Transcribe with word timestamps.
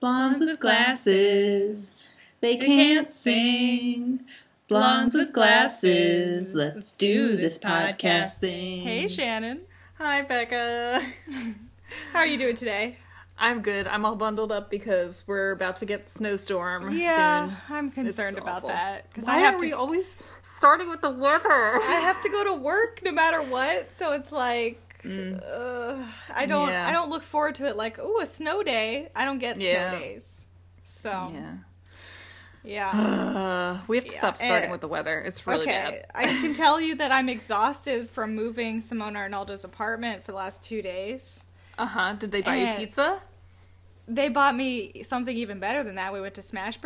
Blondes 0.00 0.40
with 0.40 0.60
glasses, 0.60 2.08
they 2.40 2.56
can't 2.56 3.08
sing. 3.08 4.20
Blondes 4.68 5.14
with 5.14 5.32
glasses, 5.32 6.54
let's 6.54 6.92
do 6.92 7.36
this 7.36 7.58
podcast 7.58 8.38
thing. 8.38 8.80
Hey, 8.80 9.08
Shannon. 9.08 9.60
Hi, 9.98 10.22
Becca. 10.22 11.02
How 12.12 12.18
are 12.18 12.26
you 12.26 12.36
doing 12.36 12.56
today? 12.56 12.98
I'm 13.38 13.62
good. 13.62 13.86
I'm 13.86 14.04
all 14.04 14.16
bundled 14.16 14.50
up 14.52 14.70
because 14.70 15.22
we're 15.26 15.52
about 15.52 15.76
to 15.78 15.86
get 15.86 16.10
snowstorm 16.10 16.94
Yeah, 16.96 17.46
soon. 17.48 17.56
I'm 17.70 17.90
concerned 17.90 18.38
about 18.38 18.66
that 18.66 19.08
because 19.08 19.24
Why 19.24 19.36
I 19.36 19.38
have 19.38 19.54
are 19.54 19.58
to. 19.60 19.66
we 19.66 19.72
always 19.72 20.16
starting 20.58 20.88
with 20.88 21.00
the 21.00 21.10
weather? 21.10 21.48
I 21.82 22.00
have 22.02 22.20
to 22.22 22.28
go 22.28 22.44
to 22.44 22.54
work 22.54 23.00
no 23.04 23.12
matter 23.12 23.42
what, 23.42 23.92
so 23.92 24.12
it's 24.12 24.32
like 24.32 24.85
uh, 25.04 26.04
I 26.34 26.46
don't. 26.46 26.68
Mm. 26.68 26.72
Yeah. 26.72 26.88
I 26.88 26.92
don't 26.92 27.10
look 27.10 27.22
forward 27.22 27.54
to 27.56 27.66
it. 27.66 27.76
Like, 27.76 27.98
oh, 28.00 28.20
a 28.20 28.26
snow 28.26 28.62
day. 28.62 29.08
I 29.14 29.24
don't 29.24 29.38
get 29.38 29.60
Yeah. 29.60 29.90
snow 29.90 30.00
days. 30.00 30.46
So 30.84 31.32
Yeah. 31.34 31.52
yeah. 32.64 32.90
Uh, 32.90 33.78
we 33.88 33.96
have 33.96 34.04
to 34.06 34.12
Yeah, 34.12 34.18
stop 34.18 34.36
starting 34.36 34.68
eh, 34.68 34.72
with 34.72 34.80
the 34.80 34.88
weather. 34.88 35.20
It's 35.20 35.46
really 35.46 35.62
okay, 35.62 35.72
bad. 35.72 36.06
I 36.14 36.26
can 36.40 36.54
tell 36.64 36.80
you 36.80 36.94
that 36.96 37.12
I'm 37.12 37.28
exhausted 37.28 38.10
from 38.10 38.34
moving 38.34 38.80
Simona 38.80 39.16
Arnaldo's 39.16 39.64
apartment 39.64 40.24
for 40.24 40.32
the 40.32 40.38
last 40.38 40.62
two 40.62 40.82
days. 40.82 41.44
Uh 41.78 41.86
huh. 41.86 42.12
Did 42.14 42.32
they 42.32 42.40
buy 42.42 42.56
you 42.56 42.78
pizza? 42.78 43.20
They 44.08 44.28
bought 44.28 44.54
me 44.54 45.02
something 45.02 45.36
even 45.36 45.58
better 45.58 45.82
than 45.82 45.96
that. 45.96 46.12
We 46.12 46.20
went 46.20 46.34
to 46.34 46.42
Smash 46.42 46.80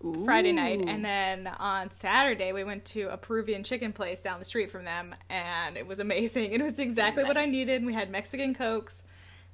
Burger 0.00 0.24
Friday 0.24 0.52
night, 0.52 0.82
and 0.86 1.04
then 1.04 1.46
on 1.46 1.90
Saturday 1.90 2.52
we 2.52 2.62
went 2.64 2.84
to 2.86 3.12
a 3.12 3.16
Peruvian 3.16 3.64
chicken 3.64 3.92
place 3.92 4.22
down 4.22 4.38
the 4.38 4.44
street 4.44 4.70
from 4.70 4.84
them, 4.84 5.14
and 5.28 5.76
it 5.76 5.86
was 5.86 5.98
amazing. 5.98 6.52
It 6.52 6.62
was 6.62 6.78
exactly 6.78 7.24
what 7.24 7.36
I 7.36 7.46
needed. 7.46 7.84
We 7.84 7.94
had 7.94 8.10
Mexican 8.10 8.54
cokes, 8.54 9.02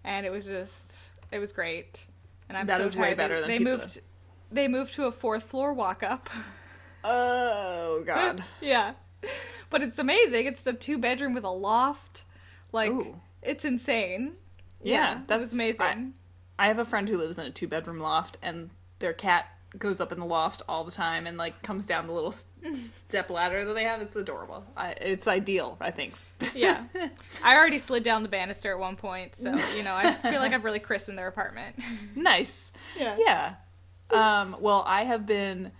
and 0.04 0.26
it 0.26 0.30
was 0.30 0.44
just 0.46 1.10
it 1.32 1.38
was 1.38 1.52
great. 1.52 2.06
And 2.48 2.58
I'm 2.58 2.66
That 2.66 2.76
so 2.76 2.88
tired. 2.90 3.16
they, 3.18 3.46
they 3.46 3.58
moved. 3.58 4.00
They 4.52 4.68
moved 4.68 4.92
to 4.94 5.06
a 5.06 5.12
fourth 5.12 5.44
floor 5.44 5.72
walk 5.72 6.02
up. 6.02 6.28
Oh 7.02 8.02
God. 8.06 8.44
yeah, 8.60 8.92
but 9.70 9.82
it's 9.82 9.98
amazing. 9.98 10.46
It's 10.46 10.66
a 10.66 10.72
two 10.72 10.98
bedroom 10.98 11.34
with 11.34 11.44
a 11.44 11.50
loft. 11.50 12.24
Like 12.72 12.90
Ooh. 12.90 13.20
it's 13.42 13.64
insane. 13.64 14.34
Yeah, 14.82 14.92
Yeah, 15.14 15.20
that 15.28 15.40
was 15.40 15.52
that's- 15.52 15.78
amazing. 15.80 16.14
I 16.58 16.68
have 16.68 16.78
a 16.78 16.84
friend 16.84 17.08
who 17.08 17.16
lives 17.18 17.38
in 17.38 17.46
a 17.46 17.50
two 17.50 17.66
bedroom 17.66 17.98
loft, 17.98 18.36
and 18.42 18.70
their 19.00 19.12
cat 19.12 19.46
goes 19.78 20.00
up 20.00 20.12
in 20.12 20.20
the 20.20 20.26
loft 20.26 20.62
all 20.68 20.84
the 20.84 20.90
time 20.92 21.26
and 21.26 21.36
like 21.36 21.60
comes 21.62 21.86
down 21.86 22.06
the 22.06 22.12
little 22.12 22.32
s- 22.32 22.46
step 22.72 23.30
ladder 23.30 23.64
that 23.64 23.74
they 23.74 23.84
have. 23.84 24.00
It's 24.00 24.16
adorable. 24.16 24.64
I, 24.76 24.90
it's 24.92 25.26
ideal, 25.26 25.76
I 25.80 25.90
think. 25.90 26.14
Yeah. 26.54 26.84
I 27.44 27.56
already 27.56 27.78
slid 27.78 28.02
down 28.02 28.22
the 28.22 28.28
banister 28.28 28.72
at 28.72 28.78
one 28.78 28.96
point, 28.96 29.34
so 29.34 29.54
you 29.76 29.82
know, 29.82 29.94
I 29.94 30.12
feel 30.14 30.40
like 30.40 30.52
I've 30.52 30.64
really 30.64 30.78
christened 30.80 31.18
their 31.18 31.28
apartment. 31.28 31.76
nice. 32.14 32.72
Yeah. 32.98 33.16
Yeah. 33.18 33.54
Um, 34.10 34.56
well, 34.60 34.84
I 34.86 35.04
have 35.04 35.26
been 35.26 35.72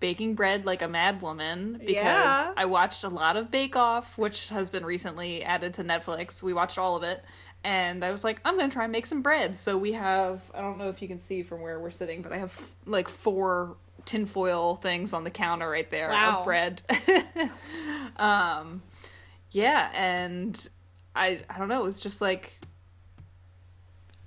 baking 0.00 0.34
bread 0.34 0.66
like 0.66 0.82
a 0.82 0.88
mad 0.88 1.22
woman 1.22 1.74
because 1.78 1.94
Yeah. 2.04 2.52
I 2.56 2.64
watched 2.64 3.04
a 3.04 3.08
lot 3.08 3.36
of 3.36 3.50
Bake 3.50 3.76
Off, 3.76 4.18
which 4.18 4.48
has 4.48 4.68
been 4.68 4.84
recently 4.84 5.44
added 5.44 5.74
to 5.74 5.84
Netflix. 5.84 6.42
We 6.42 6.52
watched 6.52 6.76
all 6.76 6.96
of 6.96 7.02
it. 7.04 7.24
And 7.64 8.04
I 8.04 8.10
was 8.10 8.24
like, 8.24 8.40
I'm 8.44 8.56
going 8.58 8.68
to 8.70 8.74
try 8.74 8.84
and 8.84 8.92
make 8.92 9.06
some 9.06 9.22
bread. 9.22 9.56
So 9.56 9.78
we 9.78 9.92
have, 9.92 10.40
I 10.54 10.60
don't 10.60 10.78
know 10.78 10.88
if 10.88 11.00
you 11.00 11.08
can 11.08 11.20
see 11.20 11.42
from 11.42 11.60
where 11.60 11.78
we're 11.78 11.90
sitting, 11.92 12.22
but 12.22 12.32
I 12.32 12.38
have 12.38 12.60
like 12.86 13.08
four 13.08 13.76
tinfoil 14.04 14.74
things 14.76 15.12
on 15.12 15.22
the 15.22 15.30
counter 15.30 15.70
right 15.70 15.88
there 15.90 16.08
Wow. 16.10 16.40
of 16.40 16.44
bread. 16.44 16.82
um, 18.16 18.82
yeah. 19.52 19.90
And 19.94 20.68
I, 21.14 21.42
I 21.48 21.58
don't 21.58 21.68
know. 21.68 21.82
It 21.82 21.86
was 21.86 22.00
just 22.00 22.20
like, 22.20 22.58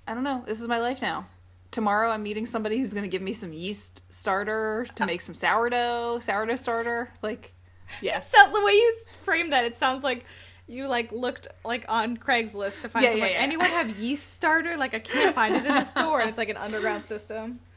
I 0.07 0.13
don't 0.13 0.23
know. 0.23 0.43
This 0.45 0.61
is 0.61 0.67
my 0.67 0.79
life 0.79 1.01
now. 1.01 1.27
Tomorrow 1.71 2.11
I'm 2.11 2.23
meeting 2.23 2.45
somebody 2.45 2.77
who's 2.77 2.93
going 2.93 3.03
to 3.03 3.09
give 3.09 3.21
me 3.21 3.33
some 3.33 3.51
yeast 3.51 4.01
starter 4.09 4.85
to 4.95 5.05
make 5.05 5.21
some 5.21 5.35
sourdough, 5.35 6.19
sourdough 6.19 6.55
starter. 6.55 7.11
Like, 7.21 7.53
yeah. 8.01 8.21
So 8.21 8.37
the 8.53 8.63
way 8.63 8.71
you 8.71 8.95
framed 9.23 9.51
that, 9.51 9.65
it 9.65 9.75
sounds 9.75 10.03
like 10.03 10.23
you 10.67 10.87
like 10.87 11.11
looked 11.11 11.47
like 11.63 11.85
on 11.89 12.17
Craigslist 12.17 12.81
to 12.81 12.89
find 12.89 13.03
Yeah, 13.03 13.11
someone. 13.11 13.29
yeah, 13.29 13.35
yeah. 13.35 13.41
Anyone 13.43 13.67
have 13.69 13.97
yeast 13.99 14.33
starter? 14.33 14.77
Like 14.77 14.93
I 14.93 14.99
can't 14.99 15.35
find 15.35 15.55
it 15.55 15.65
in 15.65 15.71
a 15.75 15.85
store. 15.85 16.21
It's 16.21 16.37
like 16.37 16.49
an 16.49 16.57
underground 16.57 17.05
system. 17.05 17.59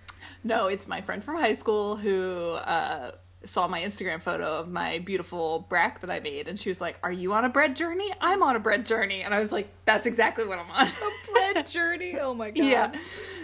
No, 0.45 0.69
it's 0.69 0.87
my 0.87 1.01
friend 1.01 1.23
from 1.23 1.37
high 1.37 1.53
school 1.55 1.97
who 1.97 2.51
uh, 2.53 3.11
saw 3.45 3.67
my 3.67 3.81
Instagram 3.81 4.23
photo 4.23 4.59
of 4.59 4.69
my 4.69 5.01
beautiful 5.01 5.67
brack 5.69 6.01
that 6.03 6.11
I 6.11 6.21
made, 6.21 6.47
and 6.47 6.59
she 6.61 6.69
was 6.71 6.81
like, 6.81 6.97
"Are 7.03 7.11
you 7.11 7.33
on 7.33 7.45
a 7.45 7.49
bread 7.49 7.75
journey? 7.75 8.09
I'm 8.21 8.43
on 8.45 8.55
a 8.55 8.61
bread 8.61 8.87
journey," 8.87 9.23
and 9.23 9.35
I 9.35 9.41
was 9.41 9.51
like, 9.51 9.69
"That's 9.85 10.07
exactly 10.07 10.47
what 10.47 10.61
I'm 10.61 10.71
on." 10.71 10.87
A 10.87 11.33
bread 11.53 11.67
journey. 11.77 12.17
Oh 12.21 12.35
my 12.35 12.51
god. 12.53 12.65
yeah. 12.65 12.93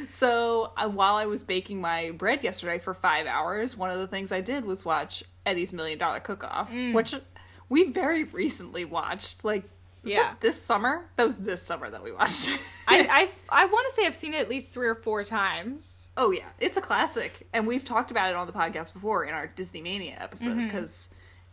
So 0.09 0.73
uh, 0.77 0.89
while 0.89 1.17
I 1.17 1.27
was 1.27 1.43
baking 1.43 1.81
my 1.81 2.13
bread 2.13 2.45
yesterday 2.45 2.79
for 2.79 2.95
five 2.95 3.27
hours, 3.27 3.77
one 3.77 3.91
of 3.91 3.99
the 3.99 4.07
things 4.07 4.31
I 4.31 4.41
did 4.41 4.65
was 4.65 4.85
watch 4.85 5.25
Eddie's 5.45 5.73
Million 5.73 5.99
Dollar 5.99 6.21
Cook 6.21 6.45
Off, 6.45 6.71
which 6.93 7.15
we 7.69 7.85
very 7.91 8.25
recently 8.25 8.85
watched. 8.85 9.45
Like, 9.45 9.65
Yeah. 10.03 10.35
this 10.41 10.61
summer. 10.61 11.07
That 11.17 11.27
was 11.27 11.37
this 11.37 11.63
summer 11.63 11.89
that 11.91 12.03
we 12.05 12.13
watched. 12.13 12.49
I 12.89 13.29
I 13.51 13.63
I 13.63 13.65
want 13.67 13.89
to 13.89 13.95
say 13.95 14.07
I've 14.07 14.17
seen 14.17 14.35
it 14.35 14.41
at 14.41 14.49
least 14.51 14.73
three 14.75 14.87
or 14.89 14.95
four 14.95 15.25
times. 15.25 16.09
oh 16.17 16.31
yeah, 16.31 16.49
it's 16.61 16.77
a 16.77 16.81
classic, 16.81 17.49
and 17.53 17.67
we've 17.67 17.85
talked 17.85 18.11
about 18.11 18.31
it 18.31 18.37
on 18.37 18.47
the 18.47 18.53
podcast 18.53 18.93
before 18.93 19.25
in 19.25 19.35
our 19.35 19.47
Disney 19.47 19.83
Mania 19.83 20.17
episode 20.21 20.51
Mm-hmm. 20.57 20.67
because 20.67 21.09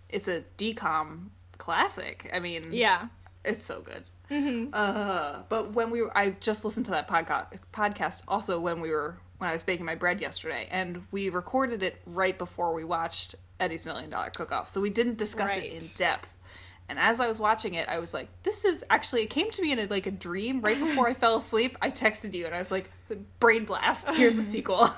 it's 0.10 0.28
a 0.28 0.44
DCOM 0.58 1.30
classic. 1.58 2.30
I 2.34 2.40
mean, 2.40 2.68
Yeah. 2.72 3.08
It's 3.44 3.64
so 3.64 3.82
good. 3.82 4.04
Mm-hmm. 4.30 4.70
Uh, 4.74 5.40
but 5.50 5.74
when 5.74 5.90
we 5.90 6.02
were, 6.04 6.16
I 6.18 6.32
just 6.40 6.64
listened 6.64 6.86
to 6.88 6.92
that 6.92 7.08
podcast 7.08 7.48
podcast 7.74 8.22
also 8.28 8.60
when 8.60 8.80
we 8.82 8.90
were 8.92 9.18
when 9.40 9.50
I 9.50 9.54
was 9.54 9.64
baking 9.64 9.86
my 9.86 9.96
bread 9.96 10.22
yesterday, 10.22 10.68
and 10.70 11.04
we 11.12 11.30
recorded 11.30 11.82
it 11.82 12.00
right 12.06 12.38
before 12.38 12.74
we 12.76 12.84
watched 12.84 13.34
Eddie's 13.62 13.86
Million 13.86 14.10
Dollar 14.10 14.32
Cook 14.32 14.52
Off, 14.52 14.68
so 14.68 14.82
we 14.82 14.90
didn't 14.90 15.18
discuss 15.18 15.52
Right. 15.52 15.64
it 15.64 15.84
in 15.84 15.90
depth. 15.96 16.28
And 16.90 17.00
as 17.00 17.22
I 17.22 17.28
was 17.28 17.40
watching 17.40 17.76
it, 17.76 17.88
I 17.88 18.00
was 18.00 18.14
like, 18.14 18.28
"This 18.44 18.66
is 18.66 18.84
actually." 18.90 19.22
It 19.22 19.30
came 19.30 19.50
to 19.52 19.62
me 19.62 19.72
in 19.72 19.80
a, 19.80 19.86
like 19.86 20.08
a 20.08 20.12
dream 20.12 20.60
right 20.60 20.78
before 20.78 21.08
I 21.08 21.14
fell 21.24 21.38
asleep. 21.38 21.78
I 21.82 21.90
texted 21.90 22.34
you, 22.34 22.46
and 22.46 22.54
I 22.54 22.60
was 22.60 22.70
like, 22.72 22.92
"Brain 23.40 23.64
blast! 23.64 24.10
Here's 24.10 24.38
a 24.38 24.44
sequel." 24.44 24.90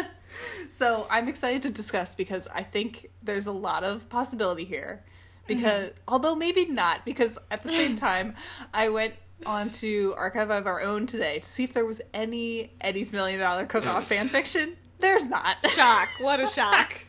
so 0.70 1.06
I'm 1.08 1.28
excited 1.28 1.62
to 1.62 1.70
discuss 1.70 2.14
because 2.14 2.48
I 2.48 2.62
think 2.62 3.08
there's 3.22 3.46
a 3.46 3.52
lot 3.52 3.82
of 3.82 4.10
possibility 4.10 4.64
here. 4.64 5.04
Because 5.46 5.88
mm-hmm. 5.88 5.98
although 6.06 6.34
maybe 6.34 6.66
not, 6.66 7.04
because 7.04 7.38
at 7.50 7.62
the 7.62 7.70
same 7.70 7.96
time, 8.10 8.34
I 8.74 8.90
went 8.90 9.14
onto 9.46 10.14
Archive 10.16 10.50
of 10.50 10.66
Our 10.66 10.82
Own 10.82 11.06
today 11.06 11.38
to 11.40 11.48
see 11.48 11.64
if 11.64 11.72
there 11.72 11.86
was 11.86 12.00
any 12.12 12.72
Eddie's 12.80 13.12
Million 13.12 13.40
Dollar 13.40 13.64
Cook 13.64 13.86
Off 13.86 14.06
fan 14.06 14.28
fiction. 14.28 14.76
There's 14.98 15.28
not. 15.28 15.56
Shock. 15.70 16.10
What 16.20 16.40
a 16.40 16.46
shock. 16.46 17.06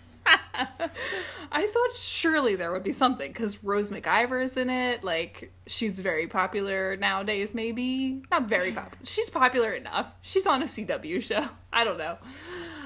I 0.54 1.68
thought 1.68 1.96
surely 1.96 2.56
there 2.56 2.72
would 2.72 2.84
be 2.84 2.94
something 2.94 3.32
because 3.32 3.64
Rose 3.64 3.90
McIver 3.90 4.44
is 4.44 4.58
in 4.58 4.70
it. 4.70 5.04
Like 5.04 5.52
she's 5.68 6.00
very 6.00 6.28
popular 6.28 6.96
nowadays. 6.98 7.54
Maybe 7.54 8.22
not 8.32 8.48
very 8.48 8.72
popular. 8.72 9.06
She's 9.06 9.30
popular 9.30 9.72
enough. 9.74 10.08
She's 10.22 10.46
on 10.48 10.62
a 10.62 10.66
CW 10.66 11.22
show. 11.22 11.48
I 11.72 11.84
don't 11.84 11.98
know. 11.98 12.18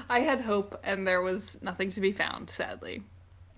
I 0.08 0.20
had 0.20 0.40
hope, 0.40 0.80
and 0.84 1.06
there 1.06 1.20
was 1.20 1.58
nothing 1.60 1.90
to 1.90 2.00
be 2.00 2.12
found. 2.12 2.48
Sadly, 2.48 3.02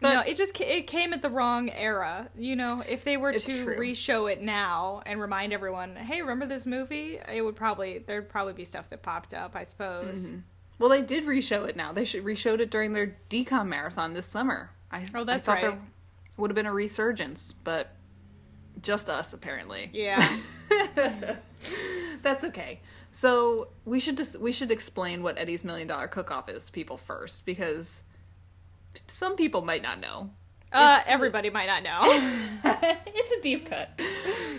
But- 0.00 0.14
no, 0.14 0.20
it 0.22 0.36
just 0.36 0.60
it 0.60 0.86
came 0.88 1.12
at 1.12 1.22
the 1.22 1.30
wrong 1.30 1.70
era. 1.70 2.28
You 2.36 2.56
know, 2.56 2.82
if 2.88 3.04
they 3.04 3.16
were 3.16 3.32
to 3.32 3.38
true. 3.64 3.76
re-show 3.78 4.26
it 4.26 4.42
now 4.42 5.02
and 5.06 5.20
remind 5.20 5.52
everyone, 5.52 5.94
"Hey, 5.94 6.20
remember 6.22 6.46
this 6.46 6.66
movie?" 6.66 7.20
It 7.32 7.42
would 7.42 7.54
probably 7.56 7.98
there'd 7.98 8.28
probably 8.28 8.54
be 8.54 8.64
stuff 8.64 8.90
that 8.90 9.02
popped 9.02 9.34
up, 9.34 9.54
I 9.54 9.62
suppose. 9.64 10.26
Mm-hmm. 10.26 10.38
Well, 10.80 10.88
they 10.88 11.02
did 11.02 11.26
reshow 11.26 11.68
it 11.68 11.76
now. 11.76 11.92
They 11.92 12.06
should 12.06 12.24
reshowed 12.24 12.60
it 12.60 12.70
during 12.70 12.94
their 12.94 13.14
DCOM 13.28 13.68
marathon 13.68 14.14
this 14.14 14.26
summer. 14.26 14.70
I, 14.90 15.06
Oh, 15.14 15.24
that's 15.24 15.46
I 15.46 15.60
thought 15.60 15.62
right. 15.62 15.72
There 15.72 15.78
would 16.38 16.50
have 16.50 16.54
been 16.56 16.64
a 16.66 16.72
resurgence, 16.72 17.52
but 17.52 17.94
just 18.80 19.10
us 19.10 19.34
apparently. 19.34 19.90
Yeah. 19.92 20.26
That's 22.22 22.44
okay. 22.44 22.80
So 23.12 23.68
we 23.84 24.00
should 24.00 24.16
just 24.16 24.40
we 24.40 24.52
should 24.52 24.70
explain 24.70 25.22
what 25.22 25.36
Eddie's 25.36 25.64
Million 25.64 25.86
Dollar 25.86 26.08
Cook 26.08 26.30
Off 26.30 26.48
is 26.48 26.66
to 26.66 26.72
people 26.72 26.96
first 26.96 27.44
because 27.44 28.02
some 29.06 29.36
people 29.36 29.60
might 29.60 29.82
not 29.82 30.00
know. 30.00 30.30
Uh, 30.72 31.00
everybody 31.06 31.50
might 31.50 31.66
not 31.66 31.82
know. 31.82 32.00
it's 33.06 33.32
a 33.32 33.40
deep 33.42 33.68
cut. 33.68 34.00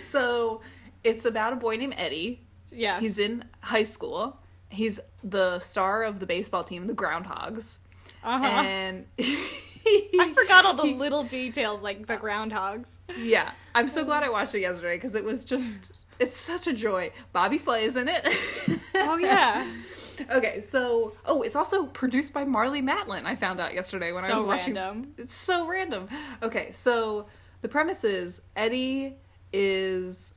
So 0.04 0.62
it's 1.04 1.26
about 1.26 1.54
a 1.54 1.56
boy 1.56 1.78
named 1.78 1.96
Eddie. 1.98 2.42
yes. 2.70 3.02
He's 3.02 3.18
in 3.18 3.46
high 3.62 3.84
school. 3.84 4.38
He's 4.72 5.00
the 5.24 5.60
star 5.60 6.04
of 6.04 6.20
the 6.20 6.26
baseball 6.26 6.64
team, 6.64 6.88
the 6.88 6.94
Groundhogs. 6.94 7.78
Uh-huh. 8.24 8.46
And 8.46 9.06
I 9.20 10.34
forgot 10.36 10.66
all 10.66 10.76
the 10.76 10.94
little 10.94 11.24
details 11.24 11.82
like 11.82 12.06
the 12.08 12.18
groundhogs. 12.18 12.96
Yeah, 13.18 13.52
I'm 13.74 13.88
so 13.88 14.06
glad 14.06 14.24
I 14.24 14.30
watched 14.30 14.54
it 14.54 14.62
yesterday 14.62 14.96
because 14.96 15.16
it 15.16 15.24
was 15.24 15.44
just 15.46 15.92
it's 16.20 16.38
such 16.38 16.68
a 16.68 16.74
joy. 16.74 17.12
Bobby 17.34 17.58
Flay 17.58 17.84
is 17.84 17.96
in 17.96 18.08
it. 18.08 18.28
Oh 18.96 19.18
yeah. 19.18 19.70
Okay, 20.30 20.62
so 20.62 21.14
oh, 21.26 21.42
it's 21.42 21.56
also 21.56 21.88
produced 21.88 22.32
by 22.32 22.46
Marlee 22.46 22.84
Matlin. 22.84 23.26
I 23.26 23.36
found 23.36 23.60
out 23.60 23.74
yesterday 23.74 24.12
when 24.12 24.24
I 24.24 24.36
was 24.36 24.44
watching. 24.44 24.76
random. 24.76 25.14
It's 25.18 25.34
so 25.34 25.68
random. 25.68 26.10
Okay, 26.44 26.72
so 26.74 27.26
the 27.64 27.68
premise 27.68 28.04
is 28.04 28.40
Eddie 28.56 29.16
is 29.52 30.36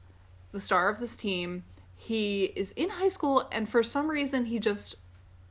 the 0.52 0.60
star 0.60 0.88
of 0.88 1.00
this 1.00 1.16
team, 1.16 1.64
he 2.04 2.44
is 2.44 2.72
in 2.72 2.90
high 2.90 3.08
school 3.08 3.48
and 3.50 3.66
for 3.66 3.82
some 3.82 4.08
reason 4.08 4.44
he 4.44 4.58
just 4.58 4.96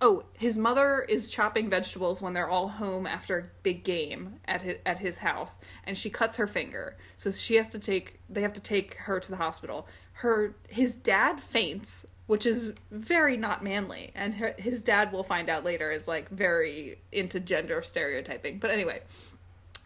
oh 0.01 0.23
his 0.33 0.55
mother 0.55 1.01
is 1.01 1.27
chopping 1.27 1.67
vegetables 1.67 2.21
when 2.21 2.33
they're 2.33 2.49
all 2.49 2.67
home 2.67 3.07
after 3.07 3.39
a 3.39 3.43
big 3.63 3.83
game 3.83 4.35
at 4.45 4.61
his, 4.61 4.77
at 4.85 4.99
his 4.99 5.17
house 5.17 5.57
and 5.83 5.97
she 5.97 6.11
cuts 6.11 6.37
her 6.37 6.45
finger. 6.45 6.95
So 7.15 7.31
she 7.31 7.55
has 7.55 7.69
to 7.69 7.79
take 7.79 8.19
they 8.29 8.43
have 8.43 8.53
to 8.53 8.61
take 8.61 8.93
her 8.95 9.19
to 9.19 9.31
the 9.31 9.37
hospital. 9.37 9.87
Her 10.13 10.53
his 10.67 10.95
dad 10.95 11.41
faints 11.41 12.05
which 12.27 12.45
is 12.45 12.73
very 12.91 13.35
not 13.35 13.63
manly 13.63 14.11
and 14.13 14.35
her, 14.35 14.53
his 14.59 14.83
dad 14.83 15.11
will 15.11 15.23
find 15.23 15.49
out 15.49 15.63
later 15.63 15.91
is 15.91 16.07
like 16.07 16.29
very 16.29 16.99
into 17.11 17.39
gender 17.39 17.81
stereotyping. 17.81 18.59
But 18.59 18.69
anyway 18.69 19.01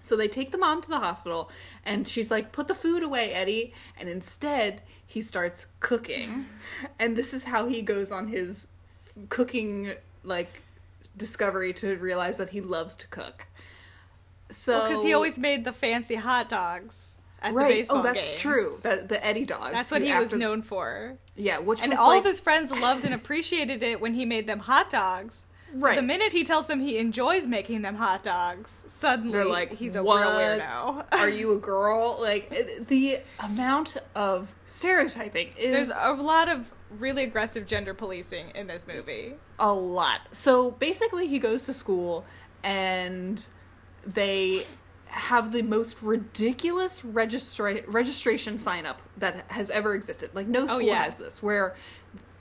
so 0.02 0.16
they 0.16 0.28
take 0.28 0.52
the 0.52 0.58
mom 0.58 0.82
to 0.82 0.90
the 0.90 1.00
hospital, 1.00 1.50
and 1.86 2.08
she's 2.08 2.32
like, 2.32 2.52
Put 2.52 2.68
the 2.68 2.76
food 2.76 3.04
away, 3.04 3.32
Eddie. 3.34 3.74
And 4.00 4.08
instead, 4.10 4.82
he 5.06 5.22
starts 5.22 5.68
cooking. 5.80 6.46
and 7.00 7.16
this 7.18 7.34
is 7.34 7.46
how 7.46 7.68
he 7.68 7.82
goes 7.82 8.12
on 8.12 8.28
his 8.28 8.68
cooking, 9.30 9.94
like, 10.24 10.62
discovery 11.18 11.74
to 11.74 11.96
realize 11.98 12.38
that 12.38 12.52
he 12.52 12.62
loves 12.62 12.96
to 12.98 13.08
cook. 13.08 13.46
So. 14.52 14.88
Because 14.88 15.04
he 15.04 15.14
always 15.14 15.38
made 15.38 15.66
the 15.66 15.74
fancy 15.74 16.16
hot 16.16 16.48
dogs 16.48 17.18
at 17.42 17.54
Right. 17.54 17.68
the 17.68 17.74
baseball 17.76 17.98
game. 18.04 18.12
oh, 18.12 18.14
that's 18.14 18.30
games. 18.32 18.42
true. 18.42 18.74
The, 18.84 19.06
the 19.08 19.26
Eddie 19.26 19.46
dogs. 19.46 19.74
That's 19.74 19.92
what 19.92 20.02
he 20.02 20.14
was 20.14 20.32
known 20.32 20.62
for. 20.62 21.18
Yeah, 21.36 21.60
which 21.60 21.82
And 21.82 21.94
all 21.94 22.10
like, 22.10 22.20
of 22.20 22.26
his 22.26 22.40
friends 22.40 22.72
loved 22.72 23.04
and 23.04 23.14
appreciated 23.14 23.84
it 23.84 24.00
when 24.00 24.14
he 24.14 24.26
made 24.26 24.48
them 24.48 24.60
hot 24.60 24.90
dogs. 24.90 25.46
But 25.74 25.81
Right. 25.81 25.96
The 25.96 26.02
minute 26.02 26.31
he 26.31 26.44
tells 26.44 26.68
them 26.68 26.80
he 26.80 26.98
enjoys 26.98 27.46
making 27.46 27.81
them 27.81 27.96
hot 27.96 28.24
dogs, 28.24 28.86
suddenly 28.88 29.34
They're 29.34 29.46
like, 29.46 29.74
he's 29.74 29.96
a 29.96 30.04
"What? 30.04 30.22
real 30.22 30.31
weirdo. 30.31 31.06
Are 31.14 31.30
you 31.30 31.54
a 31.54 31.58
girl? 31.58 32.18
Like 32.19 32.52
uh, 32.52 32.84
the 32.88 33.19
amount 33.40 33.98
of 34.16 34.54
stereotyping 34.66 35.50
is 35.58 35.90
There's 35.90 35.92
a 35.98 36.14
lot 36.14 36.48
of 36.50 36.72
really 36.90 37.24
aggressive 37.24 37.68
gender 37.68 37.94
policing 37.94 38.52
in 38.56 38.68
this 38.68 38.88
movie. 38.88 39.34
a 39.60 39.74
lot. 39.74 40.22
So 40.31 40.72
basically, 40.72 41.28
he 41.28 41.40
goes 41.40 41.64
to 41.64 41.74
school 41.74 42.25
and 42.63 43.46
they 44.06 44.63
have 45.08 45.52
the 45.52 45.62
most 45.62 46.02
ridiculous 46.02 47.02
registra- 47.02 47.84
registration 47.88 48.58
sign 48.58 48.86
up 48.86 49.02
that 49.18 49.46
has 49.48 49.70
ever 49.70 49.96
existed. 49.96 50.30
Like, 50.34 50.48
no 50.48 50.63
oh, 50.63 50.68
school 50.68 50.81
yeah. 50.81 51.04
has 51.04 51.16
this, 51.16 51.42
where 51.42 51.75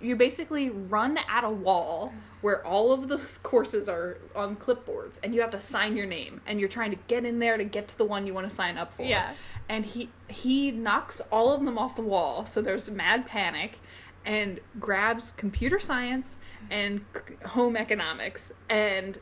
you 0.01 0.17
basically 0.17 0.71
run 0.71 1.19
at 1.29 1.45
a 1.45 1.51
wall 1.51 2.13
where 2.41 2.65
all 2.67 2.93
of 2.93 3.09
the 3.09 3.17
courses 3.43 3.89
are 3.89 4.19
on 4.35 4.57
clipboards 4.57 5.19
and 5.23 5.35
you 5.35 5.41
have 5.41 5.51
to 5.51 5.61
sign 5.61 5.97
your 5.97 6.07
name 6.07 6.41
and 6.47 6.61
you're 6.61 6.69
trying 6.69 6.91
to 6.91 6.99
get 7.09 7.25
in 7.25 7.39
there 7.39 7.57
to 7.57 7.65
get 7.65 7.89
to 7.89 7.99
the 7.99 8.05
one 8.05 8.27
you 8.27 8.35
want 8.35 8.49
to 8.49 8.55
sign 8.55 8.77
up 8.77 8.93
for. 8.93 9.03
Yeah. 9.03 9.35
And 9.69 9.85
he 9.85 10.11
he 10.29 10.71
knocks 10.71 11.21
all 11.33 11.53
of 11.53 11.65
them 11.65 11.77
off 11.77 11.97
the 11.97 12.03
wall, 12.03 12.47
so 12.47 12.63
there's 12.63 12.89
mad 12.89 13.27
panic 13.27 13.81
and 14.25 14.61
grabs 14.79 15.33
computer 15.33 15.81
science 15.81 16.39
and 16.71 17.05
c- 17.15 17.35
home 17.47 17.77
economics 17.77 18.53
and 18.69 19.19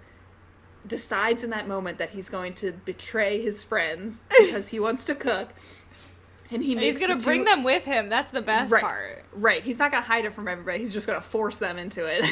decides 0.86 1.44
in 1.44 1.50
that 1.50 1.66
moment 1.68 1.98
that 1.98 2.10
he's 2.10 2.28
going 2.28 2.54
to 2.54 2.72
betray 2.72 3.40
his 3.40 3.62
friends 3.62 4.22
because 4.38 4.68
he 4.68 4.80
wants 4.80 5.04
to 5.04 5.14
cook. 5.14 5.54
And 6.54 6.62
he 6.62 6.76
he's 6.76 7.00
gonna 7.00 7.16
bring 7.16 7.40
two- 7.40 7.44
them 7.44 7.64
with 7.64 7.84
him. 7.84 8.08
That's 8.08 8.30
the 8.30 8.40
best 8.40 8.72
right, 8.72 8.82
part. 8.82 9.24
Right. 9.32 9.62
He's 9.62 9.78
not 9.78 9.90
gonna 9.90 10.04
hide 10.04 10.24
it 10.24 10.32
from 10.32 10.46
everybody. 10.46 10.78
He's 10.78 10.92
just 10.92 11.06
gonna 11.06 11.20
force 11.20 11.58
them 11.58 11.78
into 11.78 12.06
it. 12.06 12.24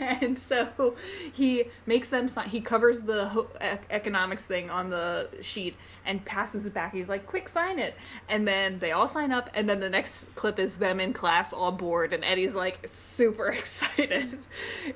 and 0.00 0.38
so 0.38 0.96
he 1.32 1.64
makes 1.84 2.08
them 2.08 2.26
sign. 2.28 2.48
He 2.48 2.60
covers 2.60 3.02
the 3.02 3.28
ho- 3.28 3.50
ec- 3.60 3.86
economics 3.90 4.44
thing 4.44 4.70
on 4.70 4.88
the 4.88 5.28
sheet 5.42 5.76
and 6.06 6.24
passes 6.24 6.64
it 6.64 6.72
back. 6.72 6.94
He's 6.94 7.08
like, 7.08 7.26
"Quick, 7.26 7.48
sign 7.48 7.78
it." 7.78 7.94
And 8.28 8.48
then 8.48 8.78
they 8.78 8.92
all 8.92 9.08
sign 9.08 9.30
up. 9.30 9.50
And 9.52 9.68
then 9.68 9.80
the 9.80 9.90
next 9.90 10.34
clip 10.34 10.58
is 10.58 10.78
them 10.78 10.98
in 10.98 11.12
class, 11.12 11.52
all 11.52 11.72
bored, 11.72 12.12
and 12.12 12.24
Eddie's 12.24 12.54
like 12.54 12.78
super 12.86 13.48
excited. 13.50 14.38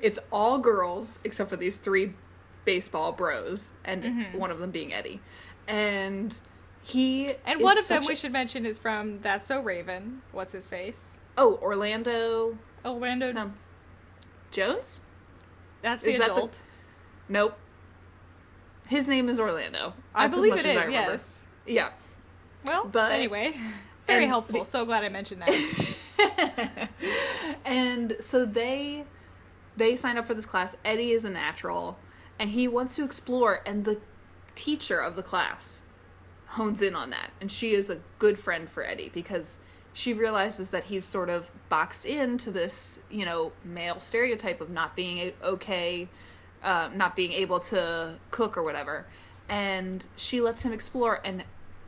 it's 0.01 0.17
all 0.31 0.57
girls 0.57 1.19
except 1.23 1.49
for 1.49 1.57
these 1.57 1.75
three 1.75 2.13
baseball 2.65 3.11
bros, 3.11 3.73
and 3.85 4.03
mm-hmm. 4.03 4.37
one 4.37 4.51
of 4.51 4.59
them 4.59 4.71
being 4.71 4.93
Eddie. 4.93 5.19
And 5.67 6.37
he 6.83 7.33
And 7.45 7.61
one 7.61 7.77
of 7.77 7.87
them 7.87 8.03
such 8.03 8.09
we 8.09 8.15
should 8.15 8.31
mention 8.31 8.65
is 8.65 8.77
from 8.77 9.21
That's 9.21 9.45
So 9.45 9.61
Raven. 9.61 10.21
What's 10.31 10.53
his 10.53 10.67
face? 10.67 11.17
Oh, 11.37 11.57
Orlando 11.61 12.57
Orlando. 12.85 13.29
um, 13.35 13.53
Jones? 14.51 15.01
That's 15.81 16.03
the 16.03 16.11
is 16.11 16.17
that 16.19 16.27
the- 16.27 16.33
adult. 16.33 16.59
Nope. 17.29 17.57
His 18.87 19.07
name 19.07 19.29
is 19.29 19.39
Orlando. 19.39 19.93
I 20.13 20.27
That's 20.27 20.37
as 20.37 20.43
believe 20.43 20.59
it 20.59 20.65
is. 20.65 20.89
Yes. 20.91 21.45
Yeah. 21.65 21.91
Well, 22.65 22.85
But- 22.85 23.11
anyway, 23.13 23.53
very 24.07 24.25
helpful. 24.25 24.59
the- 24.59 24.65
so 24.65 24.85
glad 24.85 25.03
I 25.03 25.09
mentioned 25.09 25.43
that. 25.43 26.89
and 27.65 28.17
so 28.19 28.45
they 28.45 29.05
they 29.77 29.95
sign 29.95 30.17
up 30.17 30.25
for 30.27 30.33
this 30.33 30.45
class. 30.45 30.75
Eddie 30.83 31.11
is 31.11 31.23
a 31.25 31.29
natural, 31.29 31.97
and 32.37 32.49
he 32.49 32.67
wants 32.67 32.95
to 32.97 33.03
explore. 33.05 33.61
And 33.65 33.85
the 33.85 33.99
teacher 34.55 34.99
of 34.99 35.15
the 35.15 35.23
class 35.23 35.83
hones 36.51 36.81
in 36.81 36.95
on 36.95 37.09
that, 37.11 37.31
and 37.39 37.51
she 37.51 37.73
is 37.73 37.89
a 37.89 37.99
good 38.19 38.37
friend 38.37 38.69
for 38.69 38.83
Eddie 38.83 39.09
because 39.13 39.59
she 39.93 40.13
realizes 40.13 40.69
that 40.69 40.85
he's 40.85 41.05
sort 41.05 41.29
of 41.29 41.49
boxed 41.69 42.05
into 42.05 42.51
this, 42.51 42.99
you 43.09 43.25
know, 43.25 43.51
male 43.63 43.99
stereotype 43.99 44.61
of 44.61 44.69
not 44.69 44.95
being 44.95 45.31
okay, 45.43 46.07
uh, 46.63 46.89
not 46.93 47.15
being 47.15 47.31
able 47.31 47.59
to 47.59 48.15
cook 48.31 48.57
or 48.57 48.63
whatever, 48.63 49.05
and 49.49 50.05
she 50.15 50.41
lets 50.41 50.63
him 50.63 50.73
explore 50.73 51.21
and 51.23 51.43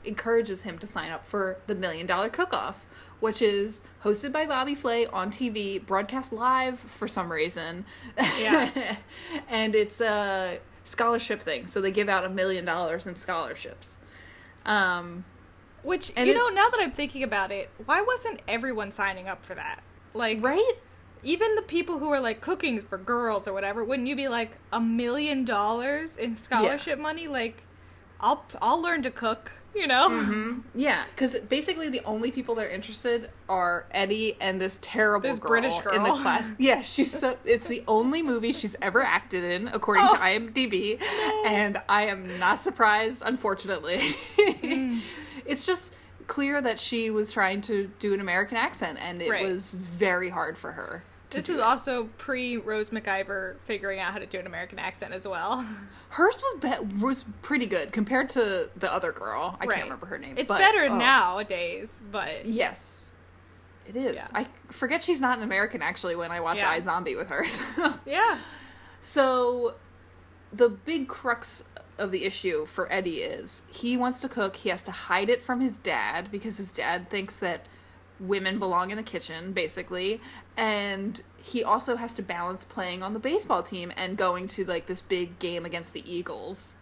encourages 0.06 0.64
him 0.64 0.78
to 0.80 0.88
sign 0.88 1.12
up 1.12 1.26
for 1.26 1.58
the 1.68 1.76
Million 1.76 2.06
Dollar 2.06 2.30
Cook 2.30 2.54
Off, 2.54 2.86
which 3.20 3.42
is 3.42 3.82
hosted 4.04 4.32
by 4.32 4.46
Bobby 4.46 4.76
Flay 4.76 5.06
on 5.08 5.30
TV, 5.30 5.84
broadcast 5.84 6.34
live 6.34 6.80
for 6.80 7.08
some 7.08 7.32
reason. 7.32 7.86
Yeah. 8.18 8.98
and 9.50 9.76
it's 9.76 10.02
a 10.02 10.60
scholarship 10.84 11.42
thing, 11.42 11.68
so 11.68 11.80
they 11.80 11.92
give 11.92 12.10
out 12.10 12.26
a 12.26 12.30
million 12.30 12.66
dollars 12.66 13.08
in 13.08 13.16
scholarships. 13.16 13.98
Um, 14.66 15.26
Which 15.84 16.12
And 16.16 16.28
you 16.28 16.34
it- 16.34 16.38
know, 16.38 16.48
now 16.50 16.70
that 16.70 16.80
I'm 16.80 16.92
thinking 16.92 17.24
about 17.24 17.52
it, 17.52 17.70
why 17.86 18.02
wasn't 18.02 18.42
everyone 18.48 18.92
signing 18.92 19.28
up 19.28 19.46
for 19.46 19.56
that? 19.56 19.82
Like, 20.14 20.42
right? 20.44 20.74
even 21.26 21.56
the 21.56 21.62
people 21.62 22.00
who 22.00 22.10
are 22.10 22.20
like 22.20 22.42
cooking 22.42 22.82
for 22.82 22.98
girls 22.98 23.48
or 23.48 23.54
whatever, 23.54 23.84
wouldn't 23.84 24.08
you 24.10 24.16
be 24.16 24.28
like 24.28 24.58
a 24.74 24.80
million 24.82 25.46
dollars 25.46 26.18
in 26.18 26.36
scholarship 26.36 27.00
money? 27.00 27.28
Like, 27.28 27.64
I'll 28.20 28.46
I'll 28.62 28.82
learn 28.82 29.04
to 29.04 29.12
cook. 29.12 29.52
You 29.76 29.88
know. 29.88 30.10
Mm-hmm. 30.10 30.60
Yeah, 30.76 31.04
because 31.16 31.36
basically 31.40 31.90
the 31.90 32.02
only 32.06 32.30
people 32.32 32.56
that 32.56 32.66
are 32.68 32.70
interested 32.70 33.30
are 33.50 33.86
Eddie 33.92 34.38
and 34.40 34.62
this 34.62 34.78
terrible 34.82 35.28
This 35.28 35.40
girl 35.40 35.50
British 35.50 35.76
in 35.94 36.04
the 36.04 36.10
class. 36.12 36.52
Yeah, 36.60 36.82
she's 36.82 37.12
so. 37.12 37.38
It's 37.44 37.66
the 37.68 37.84
only 37.88 38.22
movie 38.22 38.54
she's 38.54 38.76
ever 38.82 39.02
acted 39.02 39.44
in, 39.44 39.68
according 39.70 40.06
Oh. 40.08 40.14
to 40.14 40.20
IMDb, 40.20 41.02
and 41.46 41.82
I 41.90 42.04
am 42.08 42.38
not 42.40 42.64
surprised. 42.64 43.24
Unfortunately, 43.26 43.98
Mm. 44.38 45.02
it's 45.46 45.66
just 45.66 45.92
clear 46.28 46.62
that 46.62 46.80
she 46.80 47.10
was 47.10 47.34
trying 47.34 47.62
to 47.64 47.90
do 48.00 48.14
an 48.14 48.22
American 48.22 48.58
accent, 48.58 48.98
and 49.02 49.22
it 49.22 49.30
Right. 49.30 49.46
was 49.46 49.74
very 49.74 50.30
hard 50.30 50.58
for 50.58 50.72
her. 50.74 51.04
This 51.34 51.50
is 51.50 51.60
it. 51.60 51.64
also 51.64 52.06
pre 52.18 52.58
Rose 52.58 52.90
McIver 52.92 53.56
figuring 53.66 54.00
out 54.00 54.14
how 54.14 54.20
to 54.20 54.26
do 54.26 54.40
an 54.40 54.48
American 54.48 54.80
accent 54.80 55.14
as 55.14 55.28
well. 55.28 55.66
hers 56.10 56.42
was 56.42 56.60
be- 56.62 56.98
was 57.00 57.26
pretty 57.42 57.66
good 57.66 57.92
compared 57.92 58.30
to 58.32 58.70
the 58.76 58.92
other 58.92 59.12
girl. 59.12 59.58
I 59.60 59.66
Right. 59.66 59.76
can't 59.76 59.86
remember 59.86 60.06
her 60.08 60.18
name. 60.18 60.36
It's 60.38 60.48
but- 60.48 60.60
better 60.60 60.86
oh. 60.90 60.98
nowadays, 60.98 62.00
but 62.12 62.46
Yes. 62.46 63.10
It 63.88 63.96
is. 63.98 64.16
Yeah. 64.16 64.28
I 64.34 64.48
forget 64.70 65.04
she's 65.04 65.20
not 65.20 65.38
an 65.38 65.44
American 65.44 65.82
actually 65.82 66.16
when 66.16 66.32
I 66.32 66.40
watch 66.40 66.58
Yeah. 66.58 66.80
Zombie 66.82 67.16
with 67.16 67.30
her. 67.30 67.46
yeah. 68.06 68.38
so 69.02 69.76
the 70.54 70.70
big 70.70 71.08
crux 71.08 71.66
of 71.98 72.12
the 72.12 72.24
issue 72.26 72.66
for 72.66 72.92
Eddie 72.92 73.18
is 73.22 73.62
he 73.70 73.98
wants 73.98 74.22
to 74.22 74.30
cook, 74.30 74.56
he 74.56 74.70
has 74.70 74.82
to 74.84 74.92
hide 74.92 75.30
it 75.30 75.42
from 75.44 75.62
his 75.62 75.78
dad 75.80 76.32
because 76.32 76.58
his 76.58 76.72
dad 76.72 77.10
thinks 77.10 77.36
that 77.38 77.66
women 78.20 78.60
belong 78.60 78.92
in 78.92 78.98
the 78.98 79.04
kitchen 79.04 79.52
basically 79.54 80.22
and 80.58 81.22
he 81.42 81.64
also 81.64 81.96
has 81.96 82.14
to 82.14 82.22
balance 82.22 82.64
playing 82.64 83.04
on 83.04 83.14
the 83.14 83.20
baseball 83.20 83.64
team 83.64 83.92
and 83.98 84.18
going 84.18 84.48
to 84.48 84.64
like 84.66 84.86
this 84.86 85.02
big 85.02 85.40
game 85.40 85.66
against 85.66 85.92
the 85.94 86.04
Eagles. 86.10 86.76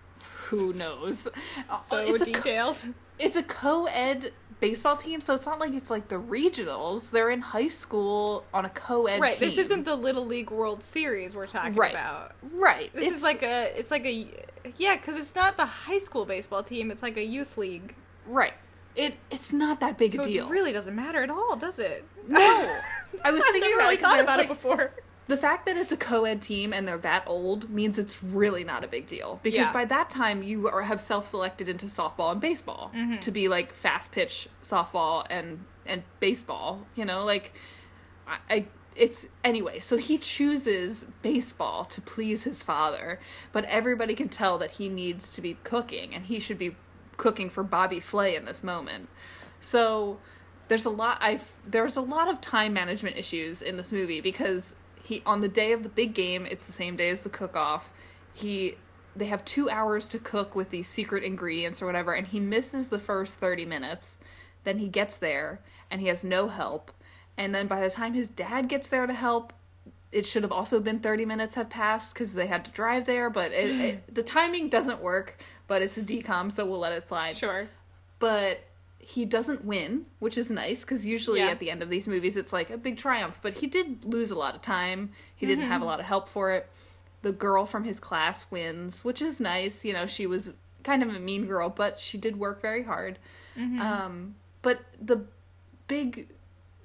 Who 0.50 0.74
knows? 0.74 1.28
So 1.88 1.98
Uh, 1.98 2.02
it's 2.02 2.22
a 2.22 2.26
co- 2.26 2.32
detailed. 2.34 2.86
it's 3.18 3.36
a 3.38 3.44
co-ed 3.44 4.34
baseball 4.60 4.98
team, 4.98 5.20
so 5.22 5.34
it's 5.34 5.46
not 5.48 5.58
like 5.60 5.74
it's 5.74 5.90
like 5.90 6.10
the 6.10 6.20
regionals. 6.20 7.10
They're 7.10 7.32
in 7.32 7.42
high 7.42 7.70
school 7.70 8.44
on 8.54 8.66
a 8.66 8.70
co-ed 8.70 9.20
right. 9.22 9.34
team. 9.34 9.40
This 9.48 9.58
isn't 9.58 9.86
the 9.86 9.96
Little 9.96 10.26
League 10.26 10.52
World 10.52 10.84
Series 10.84 11.34
we're 11.36 11.48
talking 11.48 11.74
Right. 11.74 11.92
about. 11.92 12.34
right. 12.54 12.94
This 12.94 13.16
is 13.16 13.24
like 13.24 13.42
a. 13.42 13.72
It's 13.80 13.90
like 13.90 14.06
a. 14.06 14.28
Yeah, 14.78 14.98
because 14.98 15.18
it's 15.18 15.34
not 15.34 15.58
the 15.58 15.66
high 15.66 15.98
school 15.98 16.26
baseball 16.26 16.62
team. 16.62 16.92
It's 16.92 17.02
like 17.02 17.18
a 17.18 17.24
youth 17.24 17.58
league. 17.58 17.96
right. 18.28 18.54
It 18.96 19.16
it's 19.30 19.54
not 19.54 19.80
that 19.80 19.98
big 19.98 20.14
So 20.14 20.22
a 20.22 20.24
deal. 20.26 20.48
it 20.48 20.50
really 20.50 20.72
doesn't 20.72 20.96
matter 20.96 21.24
at 21.24 21.30
all, 21.30 21.56
does 21.56 21.80
it? 21.80 22.06
no. 22.28 22.40
I 23.24 23.32
was 23.32 23.42
I 23.44 23.52
thinking 23.52 23.74
about 23.74 23.82
really 23.84 23.94
it 23.96 24.02
'cause 24.02 24.12
thought 24.12 24.20
about 24.20 24.38
like, 24.40 24.46
it 24.46 24.50
before. 24.50 24.92
the 25.28 25.38
fact 25.38 25.66
that 25.66 25.78
it's 25.78 25.92
a 25.92 25.98
co-ed 25.98 26.42
team 26.42 26.74
and 26.74 26.88
they're 26.88 26.98
that 27.00 27.24
old 27.28 27.70
means 27.70 27.98
it's 28.00 28.24
really 28.24 28.64
not 28.64 28.84
a 28.84 28.88
big 28.88 29.06
deal 29.08 29.40
because 29.44 29.58
Yeah. 29.60 29.74
by 29.74 29.86
that 29.86 30.10
time 30.10 30.44
you 30.44 30.68
are, 30.70 30.82
have 30.84 31.00
self-selected 31.02 31.68
into 31.70 31.86
softball 31.88 32.32
and 32.32 32.42
baseball 32.42 32.92
Mm-hmm. 32.96 33.18
to 33.20 33.32
be 33.32 33.48
like 33.48 33.74
fast 33.74 34.12
pitch 34.12 34.48
softball 34.64 35.26
and 35.30 35.66
and 35.86 36.04
baseball 36.20 36.86
you 36.96 37.06
know 37.06 37.24
like 37.26 37.54
I, 38.28 38.38
I 38.50 38.66
it's 38.96 39.28
anyway 39.44 39.80
so 39.80 39.98
he 39.98 40.18
chooses 40.18 41.08
baseball 41.22 41.86
to 41.86 42.02
please 42.02 42.44
his 42.44 42.62
father 42.64 43.20
but 43.52 43.64
everybody 43.66 44.16
can 44.16 44.30
tell 44.30 44.58
that 44.58 44.72
he 44.72 44.90
needs 44.90 45.34
to 45.34 45.42
be 45.42 45.58
cooking 45.64 46.14
and 46.14 46.26
he 46.26 46.40
should 46.40 46.58
be 46.58 46.76
cooking 47.22 47.50
for 47.50 47.64
bobby 47.64 48.00
flay 48.00 48.36
in 48.36 48.46
this 48.46 48.64
moment. 48.64 49.08
So 49.60 50.18
there's 50.72 50.86
a 50.86 50.90
lot 50.90 51.18
i've 51.20 51.52
there's 51.68 51.98
a 51.98 52.02
lot 52.02 52.30
of 52.30 52.40
time 52.40 52.72
management 52.72 53.18
issues 53.18 53.62
in 53.62 53.76
this 53.76 53.92
movie 53.92 54.22
because 54.22 54.74
he 55.04 55.22
on 55.26 55.42
the 55.42 55.50
day 55.50 55.74
of 55.74 55.84
the 55.84 55.90
big 55.90 56.14
game 56.14 56.46
it's 56.46 56.66
the 56.66 56.72
same 56.72 56.96
day 56.96 57.10
as 57.10 57.20
the 57.20 57.30
cook 57.30 57.58
off 57.58 57.92
he 58.34 58.78
they 59.14 59.26
have 59.26 59.44
two 59.44 59.70
hours 59.70 60.08
to 60.08 60.18
cook 60.18 60.56
with 60.56 60.70
these 60.70 60.88
secret 60.88 61.26
ingredients 61.26 61.82
or 61.82 61.86
whatever 61.86 62.14
and 62.14 62.28
he 62.28 62.40
misses 62.40 62.88
the 62.88 63.00
first 63.00 63.38
30 63.38 63.66
minutes 63.66 64.18
then 64.64 64.78
he 64.78 64.88
gets 64.88 65.18
there 65.18 65.60
and 65.90 66.00
he 66.00 66.08
has 66.08 66.24
no 66.24 66.48
help 66.48 66.90
and 67.38 67.54
then 67.54 67.68
by 67.68 67.82
the 67.82 67.90
time 67.90 68.14
his 68.14 68.30
dad 68.30 68.70
gets 68.70 68.88
there 68.88 69.06
to 69.06 69.14
help 69.14 69.52
it 70.14 70.26
should 70.26 70.44
have 70.44 70.54
also 70.54 70.80
been 70.80 71.00
30 71.02 71.26
minutes 71.26 71.56
have 71.56 71.70
passed 71.70 72.14
because 72.14 72.34
they 72.34 72.48
had 72.48 72.64
to 72.64 72.72
drive 72.72 73.06
there 73.06 73.30
but 73.30 73.52
it, 73.52 73.70
it, 73.82 74.16
the 74.16 74.24
timing 74.24 74.70
doesn't 74.70 75.02
work 75.02 75.38
but 75.72 75.82
it's 75.82 75.98
a 75.98 76.02
DCOM 76.04 76.52
so 76.52 76.66
we'll 76.66 76.80
let 76.80 76.92
it 76.92 77.08
slide 77.08 77.38
Sure. 77.38 77.70
but 78.20 78.60
he 79.00 79.24
doesn't 79.26 79.64
win, 79.66 80.06
which 80.20 80.38
is 80.38 80.52
nice 80.52 80.82
because 80.82 81.06
usually 81.06 81.40
Yeah. 81.40 81.48
at 81.52 81.60
the 81.60 81.72
end 81.72 81.82
of 81.82 81.90
these 81.90 82.08
movies 82.08 82.36
it's 82.38 82.52
like 82.54 82.70
a 82.70 82.78
big 82.78 82.98
triumph. 82.98 83.40
But 83.42 83.54
he 83.54 83.68
did 83.68 84.04
lose 84.06 84.32
a 84.32 84.36
lot 84.38 84.54
of 84.54 84.62
time. 84.62 85.12
He 85.36 85.46
didn't 85.46 85.64
Mm-hmm. 85.64 85.72
have 85.72 85.82
a 85.82 85.86
lot 85.86 86.00
of 86.02 86.06
help 86.06 86.28
for 86.30 86.52
it. 86.52 86.70
The 87.22 87.32
girl 87.32 87.66
from 87.66 87.84
his 87.86 88.00
class 88.00 88.52
wins, 88.52 89.04
which 89.06 89.22
is 89.22 89.40
nice. 89.40 89.84
You 89.86 89.94
know, 89.94 90.06
she 90.06 90.28
was 90.28 90.54
kind 90.84 91.02
of 91.04 91.10
a 91.10 91.20
mean 91.20 91.46
girl, 91.48 91.70
but 91.70 92.00
she 92.00 92.18
did 92.20 92.38
work 92.38 92.62
very 92.62 92.84
hard. 92.84 93.18
Mm-hmm. 93.58 93.82
Um, 93.82 94.36
but 94.62 94.82
the 95.02 95.26
big 95.88 96.28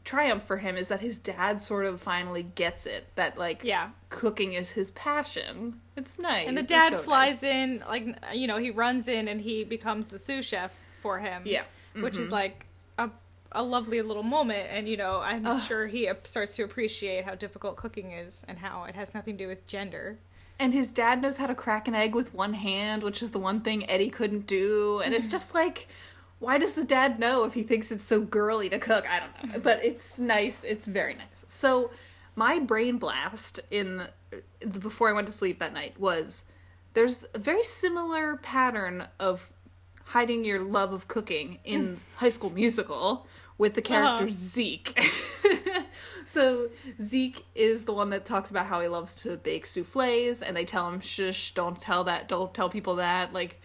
triumph 0.07 0.43
for 0.45 0.57
him 0.57 0.77
is 0.79 0.89
that 0.89 1.01
his 1.01 1.19
dad 1.19 1.61
sort 1.61 1.85
of 1.85 2.01
finally 2.01 2.43
gets 2.43 2.87
it 2.87 3.07
that 3.17 3.37
like 3.37 3.61
Yeah. 3.63 3.91
cooking 4.09 4.55
is 4.55 4.71
his 4.71 4.91
passion. 4.93 5.81
It's 5.97 6.19
nice. 6.19 6.49
And 6.49 6.57
the 6.57 6.63
dad 6.63 6.93
so 6.93 6.99
flies 6.99 7.43
nice. 7.43 7.53
in, 7.53 7.85
like 7.87 8.07
you 8.33 8.47
know, 8.47 8.57
he 8.57 8.71
runs 8.71 9.09
in 9.09 9.29
and 9.29 9.41
he 9.41 9.65
becomes 9.65 10.09
the 10.09 10.19
sous 10.19 10.47
chef 10.47 10.73
for 11.03 11.19
him. 11.19 11.43
Yeah. 11.45 11.65
which 11.95 12.15
Mm-hmm. 12.15 12.23
is 12.23 12.33
like 12.33 12.67
a 12.99 13.11
a 13.53 13.63
lovely 13.63 14.01
little 14.03 14.23
moment. 14.23 14.69
And 14.71 14.89
you 14.89 14.97
know, 14.97 15.21
I'm 15.21 15.47
Ugh. 15.47 15.61
sure 15.63 15.87
he 15.87 16.11
starts 16.25 16.57
to 16.57 16.63
appreciate 16.65 17.25
how 17.25 17.35
difficult 17.35 17.77
cooking 17.77 18.13
is 18.13 18.45
and 18.49 18.59
how 18.59 18.85
it 18.85 18.95
has 18.95 19.13
nothing 19.15 19.37
to 19.39 19.45
do 19.45 19.49
with 19.49 19.67
gender. 19.67 20.19
And 20.59 20.73
his 20.73 20.91
dad 20.91 21.21
knows 21.21 21.37
how 21.37 21.47
to 21.47 21.55
crack 21.55 21.87
an 21.87 21.95
egg 21.95 22.15
with 22.15 22.33
one 22.33 22.55
hand, 22.55 23.03
which 23.03 23.23
is 23.23 23.31
the 23.33 23.39
one 23.39 23.61
thing 23.61 23.89
Eddie 23.91 24.09
couldn't 24.11 24.47
do. 24.47 25.01
And 25.05 25.13
it's 25.13 25.27
just 25.27 25.55
like, 25.55 25.87
why 26.39 26.59
does 26.59 26.73
the 26.75 26.85
dad 26.85 27.19
know 27.19 27.45
if 27.45 27.55
he 27.55 27.63
thinks 27.63 27.91
it's 27.91 28.05
so 28.05 28.21
girly 28.21 28.69
to 28.69 28.79
cook? 28.79 29.05
I 29.09 29.21
don't 29.21 29.53
know. 29.55 29.61
But 29.63 29.85
it's 29.85 30.19
nice. 30.19 30.65
It's 30.65 30.87
very 30.87 31.15
nice. 31.15 31.45
So, 31.49 31.91
my 32.35 32.59
brain 32.59 32.99
blast 32.99 33.61
in 33.71 34.09
before 34.81 35.09
I 35.09 35.13
went 35.13 35.27
to 35.27 35.33
sleep 35.33 35.59
that 35.61 35.73
night 35.73 35.99
was 35.99 36.45
there's 36.93 37.25
a 37.35 37.39
very 37.39 37.63
similar 37.65 38.37
pattern 38.39 39.07
of 39.19 39.51
hiding 40.05 40.45
your 40.45 40.61
love 40.61 40.93
of 40.93 41.09
cooking 41.09 41.59
in 41.65 41.99
High 42.17 42.29
School 42.29 42.51
Musical 42.51 43.27
with 43.59 43.75
the 43.75 43.83
character 43.83 44.25
Uh-huh. 44.25 44.33
Zeke. 44.33 44.99
so 46.27 46.69
Zeke 47.03 47.45
is 47.55 47.85
the 47.85 47.93
one 47.93 48.11
that 48.11 48.25
talks 48.27 48.51
about 48.51 48.67
how 48.67 48.81
he 48.81 48.89
loves 48.89 49.15
to 49.23 49.37
bake 49.39 49.65
souffles, 49.67 50.43
and 50.43 50.57
they 50.57 50.65
tell 50.65 50.89
him, 50.89 51.01
"Shush, 51.01 51.53
don't 51.55 51.77
tell 51.81 52.05
that. 52.05 52.29
Don't 52.29 52.53
tell 52.53 52.69
people 52.69 52.97
that." 52.97 53.33
Like 53.33 53.61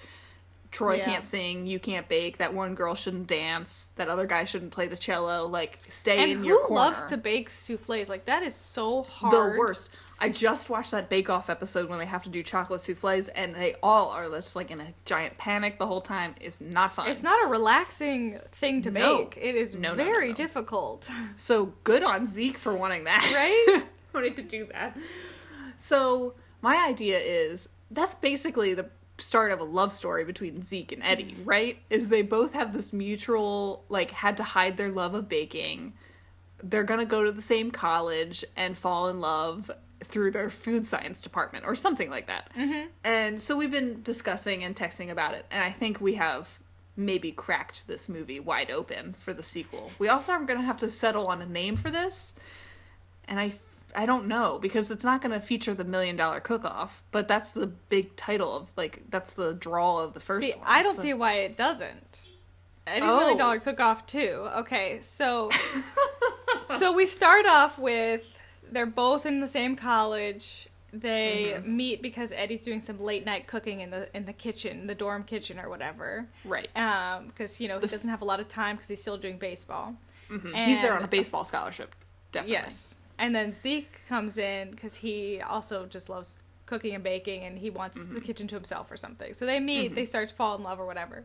Troy 0.72 0.96
Yeah. 0.96 1.06
can't 1.06 1.26
sing, 1.26 1.68
you 1.68 1.80
can't 1.80 2.08
bake. 2.08 2.38
That 2.38 2.54
one 2.54 2.76
girl 2.76 2.96
shouldn't 2.96 3.28
dance. 3.28 3.88
That 3.98 4.08
other 4.08 4.26
guy 4.26 4.46
shouldn't 4.46 4.72
play 4.72 4.88
the 4.88 4.96
cello. 4.98 5.46
Like 5.46 5.80
stay 5.90 6.20
And 6.24 6.32
in 6.32 6.44
your 6.46 6.60
corner. 6.60 6.70
Who 6.70 6.76
loves 6.76 7.06
to 7.06 7.18
bake 7.18 7.50
souffles? 7.50 8.08
Like 8.10 8.26
that 8.26 8.42
is 8.44 8.56
so 8.56 9.04
hard. 9.04 9.34
the 9.34 9.60
worst. 9.60 9.90
I 10.24 10.30
just 10.30 10.70
watched 10.70 10.92
that 10.92 11.10
Bake 11.10 11.32
Off 11.32 11.50
episode 11.50 11.90
when 11.90 11.98
they 11.98 12.06
have 12.06 12.22
to 12.24 12.30
do 12.30 12.44
chocolate 12.44 12.80
souffles, 12.82 13.28
and 13.30 13.56
they 13.56 13.74
all 13.82 14.10
are 14.10 14.30
just 14.30 14.56
like 14.56 14.70
in 14.70 14.80
a 14.80 14.94
giant 15.04 15.36
panic 15.40 15.80
the 15.80 15.88
whole 15.88 16.00
time. 16.00 16.36
It's 16.40 16.62
not 16.62 16.94
fun. 16.94 17.10
It's 17.10 17.24
not 17.24 17.44
a 17.44 17.50
relaxing 17.50 18.40
thing 18.52 18.84
to 18.84 18.92
No. 18.92 19.18
make. 19.18 19.36
It 19.42 19.56
is 19.56 19.74
No, 19.74 19.96
very 19.96 20.28
no. 20.30 20.34
difficult. 20.36 21.10
So 21.38 21.74
good 21.84 22.04
on 22.04 22.28
Zeke 22.28 22.58
for 22.60 22.74
wanting 22.76 23.06
that. 23.06 23.24
Right? 23.34 23.84
wanting 24.14 24.36
to 24.36 24.44
do 24.44 24.68
that. 24.72 24.96
So 25.76 26.36
my 26.62 26.78
idea 26.88 27.18
is 27.20 27.68
that's 27.90 28.14
basically 28.16 28.74
the 28.76 28.86
start 29.22 29.52
of 29.52 29.60
a 29.60 29.64
love 29.64 29.94
story 29.94 30.24
between 30.24 30.64
Zeke 30.64 30.92
and 30.92 31.04
Eddie, 31.04 31.36
right? 31.46 31.78
Is 31.90 32.10
they 32.10 32.22
both 32.22 32.54
have 32.54 32.74
this 32.74 32.92
mutual 32.92 33.84
like 33.90 34.12
had 34.12 34.38
to 34.38 34.44
hide 34.44 34.78
their 34.78 34.92
love 34.92 35.14
of 35.14 35.30
baking. 35.30 35.94
They're 36.64 36.84
gonna 36.84 37.06
go 37.06 37.24
to 37.24 37.32
the 37.32 37.42
same 37.42 37.72
college 37.72 38.44
and 38.56 38.78
fall 38.78 39.10
in 39.10 39.20
love 39.20 39.72
through 40.04 40.32
their 40.32 40.50
food 40.50 40.88
science 40.88 41.22
department 41.22 41.66
or 41.66 41.76
something 41.76 42.10
like 42.10 42.28
that. 42.28 42.52
Mm-hmm. 42.58 42.88
And 43.04 43.42
so 43.42 43.56
we've 43.56 43.72
been 43.72 44.02
discussing 44.02 44.64
and 44.64 44.76
texting 44.76 45.12
about 45.12 45.36
it, 45.36 45.46
and 45.52 45.64
I 45.64 45.72
think 45.72 46.02
we 46.02 46.16
have 46.16 46.60
maybe 46.98 47.32
cracked 47.32 47.88
this 47.88 48.10
movie 48.10 48.40
wide 48.40 48.70
open 48.70 49.16
for 49.20 49.34
the 49.34 49.44
sequel. 49.44 49.92
We 49.98 50.10
also 50.10 50.34
are 50.34 50.44
going 50.44 50.60
to 50.60 50.66
have 50.66 50.80
to 50.80 50.90
settle 50.90 51.28
on 51.28 51.42
a 51.42 51.46
name 51.46 51.78
for 51.78 51.90
this, 51.90 52.34
and 53.26 53.40
I 53.40 53.54
I 53.96 54.06
don't 54.06 54.28
know 54.28 54.60
because 54.62 54.90
it's 54.92 55.04
not 55.04 55.22
going 55.22 55.32
to 55.32 55.40
feature 55.46 55.74
the 55.74 55.84
million 55.84 56.16
dollar 56.16 56.40
cook 56.40 56.64
off, 56.66 57.04
but 57.12 57.28
that's 57.28 57.54
the 57.54 57.68
big 57.68 58.16
title 58.16 58.56
of 58.56 58.72
like 58.78 59.04
that's 59.10 59.34
the 59.34 59.54
draw 59.54 60.00
of 60.00 60.14
the 60.14 60.20
first 60.20 60.46
see, 60.48 60.54
one. 60.54 60.64
I 60.66 60.84
don't 60.84 60.96
so- 60.96 61.02
see 61.02 61.14
why 61.14 61.34
it 61.40 61.56
doesn't. 61.58 62.22
Eddie's 62.88 63.10
Oh. 63.10 63.18
Million 63.20 63.38
Dollar 63.38 63.60
Cook 63.60 63.80
Off 63.80 64.08
too. 64.08 64.48
Okay, 64.58 65.00
so 65.02 65.52
so 66.80 66.92
we 66.92 67.06
start 67.06 67.46
off 67.46 67.78
with 67.78 68.38
they're 68.72 68.86
both 68.86 69.26
in 69.26 69.40
the 69.40 69.48
same 69.48 69.76
college. 69.76 70.68
They 70.94 71.54
Mm-hmm. 71.56 71.78
meet 71.78 72.02
because 72.02 72.32
Eddie's 72.34 72.62
doing 72.62 72.82
some 72.82 73.00
late 73.00 73.26
night 73.26 73.48
cooking 73.48 73.80
in 73.82 73.92
the 73.92 74.10
in 74.16 74.26
the 74.26 74.34
kitchen, 74.34 74.88
the 74.88 74.96
dorm 74.96 75.24
kitchen 75.24 75.60
or 75.60 75.70
whatever. 75.70 76.28
right. 76.44 76.70
Um, 76.76 77.28
because 77.28 77.60
you 77.62 77.68
know 77.68 77.80
he 77.80 77.88
doesn't 77.88 78.10
have 78.10 78.22
a 78.22 78.26
lot 78.26 78.40
of 78.40 78.48
time 78.48 78.76
because 78.76 78.90
he's 78.90 79.02
still 79.02 79.18
doing 79.18 79.38
baseball. 79.38 79.96
Mhm. 80.30 80.66
He's 80.66 80.82
there 80.82 80.96
on 80.98 81.04
a 81.04 81.08
baseball 81.08 81.44
scholarship. 81.44 81.96
Definitely. 82.32 82.54
Yes. 82.54 82.96
And 83.22 83.34
then 83.36 83.56
Zeke 83.56 84.02
comes 84.10 84.38
in 84.38 84.72
because 84.72 84.96
he 84.96 85.40
also 85.40 85.86
just 85.86 86.10
loves 86.10 86.40
cooking 86.66 86.96
and 86.96 87.04
baking 87.04 87.44
and 87.44 87.58
he 87.60 87.70
wants 87.70 88.00
Mm-hmm. 88.00 88.16
the 88.16 88.22
kitchen 88.22 88.48
to 88.48 88.56
himself 88.56 88.92
or 88.92 88.98
something. 88.98 89.34
So 89.34 89.46
they 89.46 89.60
meet, 89.60 89.94
they 89.96 90.06
start 90.06 90.28
to 90.30 90.34
fall 90.36 90.56
in 90.56 90.64
love 90.64 90.80
or 90.80 90.86
whatever. 90.86 91.24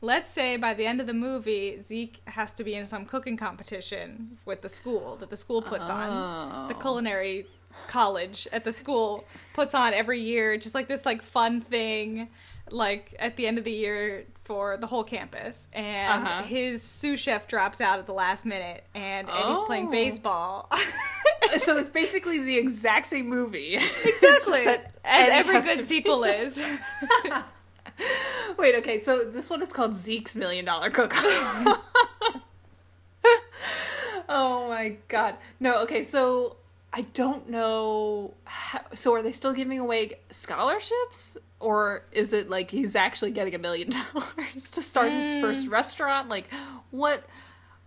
Let's 0.00 0.30
say 0.30 0.56
by 0.56 0.74
the 0.74 0.86
end 0.86 1.00
of 1.00 1.06
the 1.08 1.14
movie, 1.14 1.80
Zeke 1.80 2.20
has 2.28 2.52
to 2.54 2.62
be 2.64 2.74
in 2.74 2.86
some 2.86 3.04
cooking 3.06 3.36
competition 3.36 4.38
with 4.44 4.62
the 4.62 4.68
school 4.68 5.16
that 5.16 5.30
the 5.30 5.36
school 5.36 5.62
puts 5.62 5.88
on. 5.88 6.68
The 6.68 6.74
Oh. 6.74 6.78
culinary 6.78 7.46
college 7.88 8.46
at 8.52 8.64
the 8.64 8.72
school 8.72 9.24
puts 9.54 9.74
on 9.74 9.94
every 9.94 10.20
year, 10.20 10.56
just 10.56 10.74
like 10.74 10.86
this 10.86 11.06
like 11.06 11.22
fun 11.22 11.60
thing, 11.60 12.28
like 12.70 13.14
at 13.18 13.36
the 13.36 13.46
end 13.46 13.56
of 13.58 13.64
the 13.64 13.72
year 13.72 14.24
for 14.44 14.76
the 14.76 14.86
whole 14.86 15.04
campus. 15.04 15.66
And 15.72 16.24
Uh-huh. 16.26 16.42
his 16.44 16.82
sous 16.82 17.18
chef 17.20 17.48
drops 17.48 17.80
out 17.80 17.98
at 17.98 18.06
the 18.06 18.14
last 18.14 18.44
minute 18.44 18.84
and 18.94 19.28
Eddie's 19.30 19.60
playing 19.66 19.88
Oh. 19.88 19.90
baseball. 19.90 20.70
so 21.58 21.76
it's 21.76 21.90
basically 21.90 22.38
the 22.40 22.56
exact 22.56 23.06
same 23.06 23.28
movie. 23.28 23.76
Exactly. 23.76 24.66
As 25.04 25.30
every 25.30 25.60
good 25.60 25.82
sequel 25.82 26.24
is. 26.24 26.60
Wait, 28.58 28.74
okay, 28.76 29.00
so 29.00 29.24
this 29.24 29.50
one 29.50 29.62
is 29.62 29.68
called 29.68 29.94
Zeke's 29.94 30.36
Million 30.36 30.64
Dollar 30.64 30.90
Cook. 30.90 31.12
oh 34.28 34.68
my 34.68 34.96
god. 35.08 35.36
No, 35.60 35.82
okay, 35.82 36.04
so 36.04 36.56
I 36.92 37.02
don't 37.02 37.48
know. 37.48 38.34
How, 38.44 38.80
so 38.94 39.14
are 39.14 39.22
they 39.22 39.32
still 39.32 39.52
giving 39.52 39.78
away 39.78 40.12
scholarships? 40.30 41.36
Or 41.60 42.04
is 42.12 42.32
it 42.32 42.48
like 42.50 42.70
he's 42.70 42.94
actually 42.94 43.32
getting 43.32 43.54
a 43.54 43.58
million 43.58 43.90
dollars 43.90 44.70
to 44.72 44.82
start 44.82 45.12
his 45.12 45.34
first 45.40 45.66
hmm. 45.66 45.72
restaurant? 45.72 46.28
Like, 46.28 46.48
what? 46.90 47.24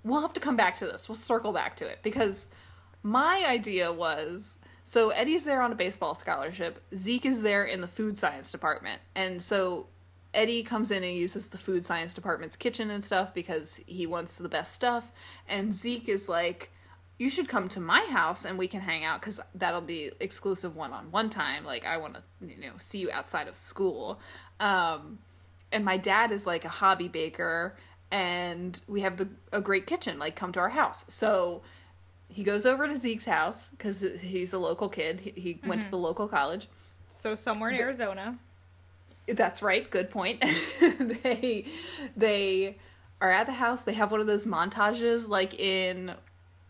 We'll 0.04 0.22
have 0.22 0.34
to 0.34 0.40
come 0.40 0.56
back 0.56 0.80
to 0.80 0.86
this. 0.86 1.08
We'll 1.08 1.16
circle 1.16 1.54
back 1.54 1.78
to 1.78 1.86
it 1.88 2.00
because 2.02 2.48
my 3.04 3.44
idea 3.48 3.92
was 3.92 4.58
so 4.84 5.10
Eddie's 5.10 5.44
there 5.44 5.62
on 5.62 5.72
a 5.72 5.76
baseball 5.76 6.16
scholarship. 6.16 6.82
Zeke 6.96 7.26
is 7.26 7.42
there 7.42 7.64
in 7.64 7.82
the 7.82 7.88
food 7.88 8.18
science 8.18 8.52
department. 8.52 9.02
And 9.16 9.42
so 9.42 9.88
Eddie 10.34 10.64
comes 10.64 10.92
in 10.92 11.04
and 11.04 11.16
uses 11.16 11.50
the 11.50 11.58
food 11.58 11.86
science 11.86 12.14
department's 12.14 12.56
kitchen 12.56 12.90
and 12.92 13.04
stuff 13.04 13.34
because 13.34 13.82
he 13.86 14.08
wants 14.08 14.38
the 14.38 14.50
best 14.50 14.74
stuff. 14.74 15.12
And 15.48 15.74
Zeke 15.74 16.10
is 16.10 16.28
like, 16.28 16.72
you 17.18 17.30
should 17.30 17.48
come 17.48 17.70
to 17.70 17.80
my 17.80 18.02
house 18.10 18.46
and 18.46 18.58
we 18.58 18.68
can 18.68 18.82
hang 18.82 19.06
out 19.06 19.22
because 19.22 19.40
that'll 19.54 19.82
be 19.82 20.12
exclusive 20.20 20.76
one 20.76 20.92
on 20.92 21.12
one 21.12 21.30
time. 21.30 21.64
Like, 21.64 21.86
I 21.86 21.98
want 21.98 22.16
to, 22.16 22.24
you 22.46 22.60
know, 22.60 22.74
see 22.80 23.00
you 23.00 23.12
outside 23.12 23.48
of 23.48 23.56
school. 23.56 24.20
Um, 24.60 25.20
and 25.72 25.86
my 25.86 25.98
dad 25.98 26.32
is 26.32 26.46
like 26.46 26.66
a 26.66 26.70
hobby 26.70 27.08
baker 27.08 27.76
and 28.12 28.82
we 28.88 29.02
have 29.02 29.18
the 29.18 29.28
a 29.52 29.62
great 29.62 29.88
kitchen 29.88 30.20
like 30.20 30.36
come 30.36 30.52
to 30.52 30.60
our 30.60 30.70
house 30.70 31.06
so 31.08 31.62
he 32.32 32.44
goes 32.44 32.66
over 32.66 32.88
to 32.88 32.96
zeke's 32.96 33.26
house 33.26 33.70
because 33.72 34.02
he's 34.02 34.54
a 34.54 34.58
local 34.58 34.90
kid. 34.90 35.20
He, 35.20 35.32
he 35.32 35.60
went 35.66 35.82
to 35.82 35.86
mm-hmm. 35.88 35.92
the 35.92 35.98
local 35.98 36.28
college. 36.28 36.70
So 37.08 37.36
somewhere 37.36 37.72
in 37.72 37.76
Arizona. 37.76 38.40
that's 39.28 39.62
right. 39.62 39.90
Good 39.90 40.10
point. 40.10 40.44
They 41.24 41.66
they 42.16 42.78
are 43.20 43.32
at 43.32 43.46
the 43.46 43.54
house. 43.54 43.84
They 43.84 43.94
have 43.94 44.12
one 44.12 44.22
of 44.22 44.28
those 44.28 44.46
montages 44.46 45.28
like 45.28 45.54
in 45.60 46.16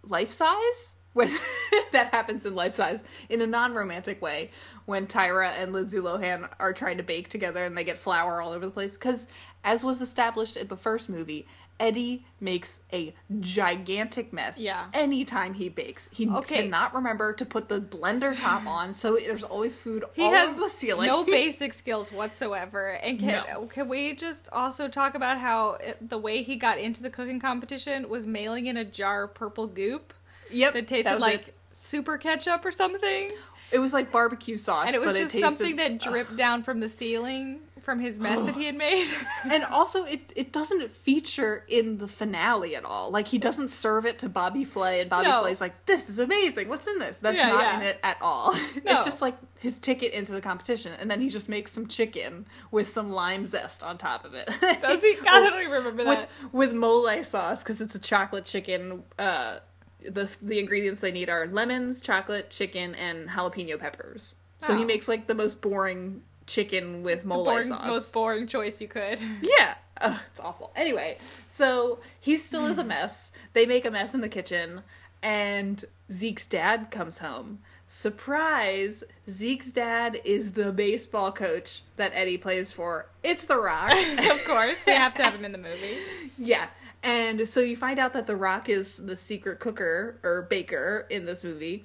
life 0.03 0.32
size? 0.32 0.96
When 1.13 1.30
that 1.91 2.13
happens 2.13 2.46
in 2.46 2.56
life 2.56 2.75
size. 2.75 3.03
In 3.30 3.41
a 3.41 3.48
non-romantic 3.48 4.22
way. 4.22 4.51
When 4.86 5.08
Tyra 5.08 5.51
and 5.58 5.74
Lindsay 5.74 6.00
Lohan 6.00 6.50
are 6.60 6.74
trying 6.74 6.98
to 6.98 7.03
bake 7.03 7.30
together 7.30 7.65
and 7.65 7.77
they 7.77 7.84
get 7.84 7.98
flour 7.98 8.41
all 8.41 8.51
over 8.51 8.65
the 8.65 8.72
place. 8.72 8.94
Because 8.94 9.27
as 9.63 9.84
was 9.84 10.01
established 10.01 10.58
in 10.58 10.68
the 10.68 10.77
first 10.77 11.08
movie 11.10 11.48
Eddie 11.81 12.23
makes 12.39 12.79
a 12.93 13.13
gigantic 13.39 14.31
mess 14.31 14.57
Yeah. 14.59 14.85
anytime 14.93 15.55
he 15.55 15.67
bakes. 15.67 16.07
He 16.11 16.29
Okay. 16.29 16.63
cannot 16.63 16.93
remember 16.93 17.33
to 17.33 17.43
put 17.45 17.67
the 17.69 17.81
blender 17.81 18.39
top 18.39 18.67
on, 18.67 18.93
so 18.93 19.15
there's 19.15 19.43
always 19.43 19.75
food 19.75 20.05
He 20.13 20.21
all 20.21 20.31
has 20.31 20.50
over 20.51 20.61
the 20.61 20.69
ceiling. 20.69 21.07
no 21.07 21.23
basic 21.39 21.73
skills 21.73 22.11
whatsoever. 22.11 22.89
And 22.91 23.19
can 23.19 23.43
No. 23.50 23.65
can 23.65 23.89
we 23.89 24.13
just 24.13 24.47
also 24.51 24.88
talk 24.88 25.15
about 25.15 25.39
how 25.39 25.71
it, 25.81 25.97
the 26.07 26.17
way 26.19 26.43
he 26.43 26.55
got 26.55 26.77
into 26.77 27.01
the 27.01 27.09
cooking 27.09 27.39
competition 27.39 28.07
was 28.09 28.27
mailing 28.27 28.67
in 28.67 28.77
a 28.77 28.85
jar 28.85 29.23
of 29.23 29.33
purple 29.33 29.65
goop 29.67 30.13
Yep, 30.51 30.73
that 30.73 30.88
tasted 30.88 31.13
was 31.13 31.21
like 31.21 31.47
it. 31.47 31.53
super 31.71 32.17
ketchup 32.17 32.63
or 32.63 32.71
something, 32.71 33.31
it 33.71 33.79
was 33.79 33.91
like 33.93 34.11
barbecue 34.11 34.57
sauce, 34.57 34.85
and 34.88 34.95
it 34.95 35.01
was 35.01 35.17
just 35.17 35.31
tasted, 35.33 35.39
something 35.47 35.75
that 35.77 35.97
dripped 36.00 36.35
down 36.35 36.61
from 36.61 36.79
the 36.81 36.89
ceiling 36.89 37.61
from 37.81 38.00
his 38.00 38.19
mess 38.19 38.43
that 38.45 38.55
he 38.55 38.65
had 38.65 38.75
made. 38.75 39.07
and 39.51 39.63
also 39.65 40.03
it 40.05 40.31
it 40.35 40.51
doesn't 40.51 40.91
feature 40.91 41.63
in 41.67 41.97
the 41.97 42.07
finale 42.07 42.75
at 42.75 42.85
all. 42.85 43.11
Like 43.11 43.27
he 43.27 43.38
doesn't 43.38 43.69
serve 43.69 44.05
it 44.05 44.19
to 44.19 44.29
Bobby 44.29 44.63
Flay, 44.63 45.01
and 45.01 45.09
Bobby 45.09 45.27
No. 45.27 45.41
Flay's 45.41 45.61
like, 45.61 45.85
"This 45.85 46.09
is 46.09 46.19
amazing. 46.19 46.69
What's 46.69 46.88
in 46.88 47.00
this?" 47.00 47.19
That's 47.19 47.38
Yeah, 47.38 47.50
not 47.50 47.61
yeah. 47.63 47.75
in 47.77 47.81
it 47.83 48.00
at 48.03 48.17
all. 48.21 48.53
No. 48.83 48.93
It's 48.93 49.03
just 49.05 49.21
like 49.21 49.38
his 49.59 49.77
ticket 49.79 50.13
into 50.13 50.31
the 50.31 50.41
competition, 50.41 50.93
and 51.00 51.09
then 51.11 51.21
he 51.21 51.29
just 51.29 51.47
makes 51.50 51.71
some 51.71 51.88
chicken 51.88 52.45
with 52.71 52.88
some 52.88 53.11
lime 53.11 53.45
zest 53.45 53.83
on 53.83 53.97
top 53.97 54.25
of 54.25 54.33
it. 54.33 54.47
Does 54.81 55.01
he? 55.01 55.15
God, 55.15 55.27
I 55.27 55.50
don't 55.50 55.59
even 55.61 55.71
remember 55.71 56.03
that. 56.05 56.29
with 56.51 56.73
mole 56.73 57.07
sauce 57.23 57.61
because 57.63 57.79
it's 57.81 57.93
a 57.95 58.00
chocolate 58.00 58.45
chicken. 58.45 59.03
Uh, 59.19 59.59
the 60.03 60.29
the 60.41 60.57
ingredients 60.59 61.01
they 61.01 61.11
need 61.11 61.29
are 61.29 61.45
lemons, 61.47 62.01
chocolate, 62.01 62.50
chicken, 62.50 62.95
and 62.95 63.29
jalapeno 63.29 63.79
peppers. 63.79 64.35
So 64.59 64.75
he 64.75 64.83
Oh. 64.83 64.85
makes 64.88 65.07
like 65.07 65.27
the 65.27 65.35
most 65.35 65.61
boring 65.61 66.21
chicken 66.51 67.03
with 67.03 67.25
mole 67.25 67.46
Boring, 67.46 67.67
sauce. 67.67 67.88
most 67.88 68.13
boring 68.13 68.48
choice 68.48 68.81
you 68.81 68.88
could. 68.88 69.20
Yeah. 69.41 69.75
Ugh, 70.00 70.20
it's 70.31 70.39
awful. 70.39 70.72
Anyway, 70.75 71.17
so 71.48 72.00
he 72.20 72.38
still 72.38 72.65
is 72.65 72.77
a 72.79 72.84
mess. 72.84 73.31
They 73.53 73.65
make 73.67 73.86
a 73.86 73.91
mess 73.91 74.15
in 74.15 74.22
the 74.22 74.29
kitchen, 74.29 74.81
and 75.22 75.86
Zeke's 76.12 76.48
dad 76.48 76.89
comes 76.89 77.20
home. 77.20 77.60
Surprise! 77.88 79.03
Zeke's 79.29 79.70
dad 79.72 80.20
is 80.25 80.53
the 80.53 80.72
baseball 80.72 81.31
coach 81.31 81.84
that 81.98 82.12
Eddie 82.15 82.38
plays 82.38 82.72
for. 82.72 83.08
It's 83.22 83.46
The 83.46 83.58
Rock. 83.58 83.91
of 84.31 84.43
course, 84.46 84.77
we 84.88 84.93
have 84.93 85.13
to 85.15 85.24
have 85.24 85.36
him 85.36 85.46
in 85.46 85.51
the 85.51 85.58
movie. 85.58 85.98
yeah. 86.38 86.67
And 87.03 87.48
so 87.48 87.60
you 87.60 87.75
find 87.75 88.00
out 88.00 88.13
that 88.13 88.27
The 88.27 88.36
Rock 88.36 88.70
is 88.70 88.98
the 88.98 89.15
secret 89.15 89.60
cooker 89.60 90.15
or 90.24 90.43
baker 90.43 91.05
in 91.10 91.25
this 91.25 91.43
movie. 91.43 91.84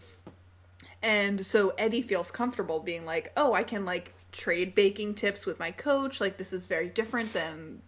And 1.03 1.45
so 1.45 1.71
Eddie 1.77 2.03
feels 2.03 2.31
comfortable 2.31 2.81
being 2.81 3.05
like, 3.05 3.33
"Oh, 3.37 3.53
I 3.53 3.63
can 3.63 3.85
like 3.85 4.15
trade 4.37 4.75
baking 4.75 5.15
tips 5.15 5.47
with 5.47 5.59
my 5.59 5.71
coach. 5.71 6.21
Like 6.21 6.37
this 6.37 6.53
is 6.53 6.67
very 6.67 6.89
different 6.89 7.33
than 7.33 7.81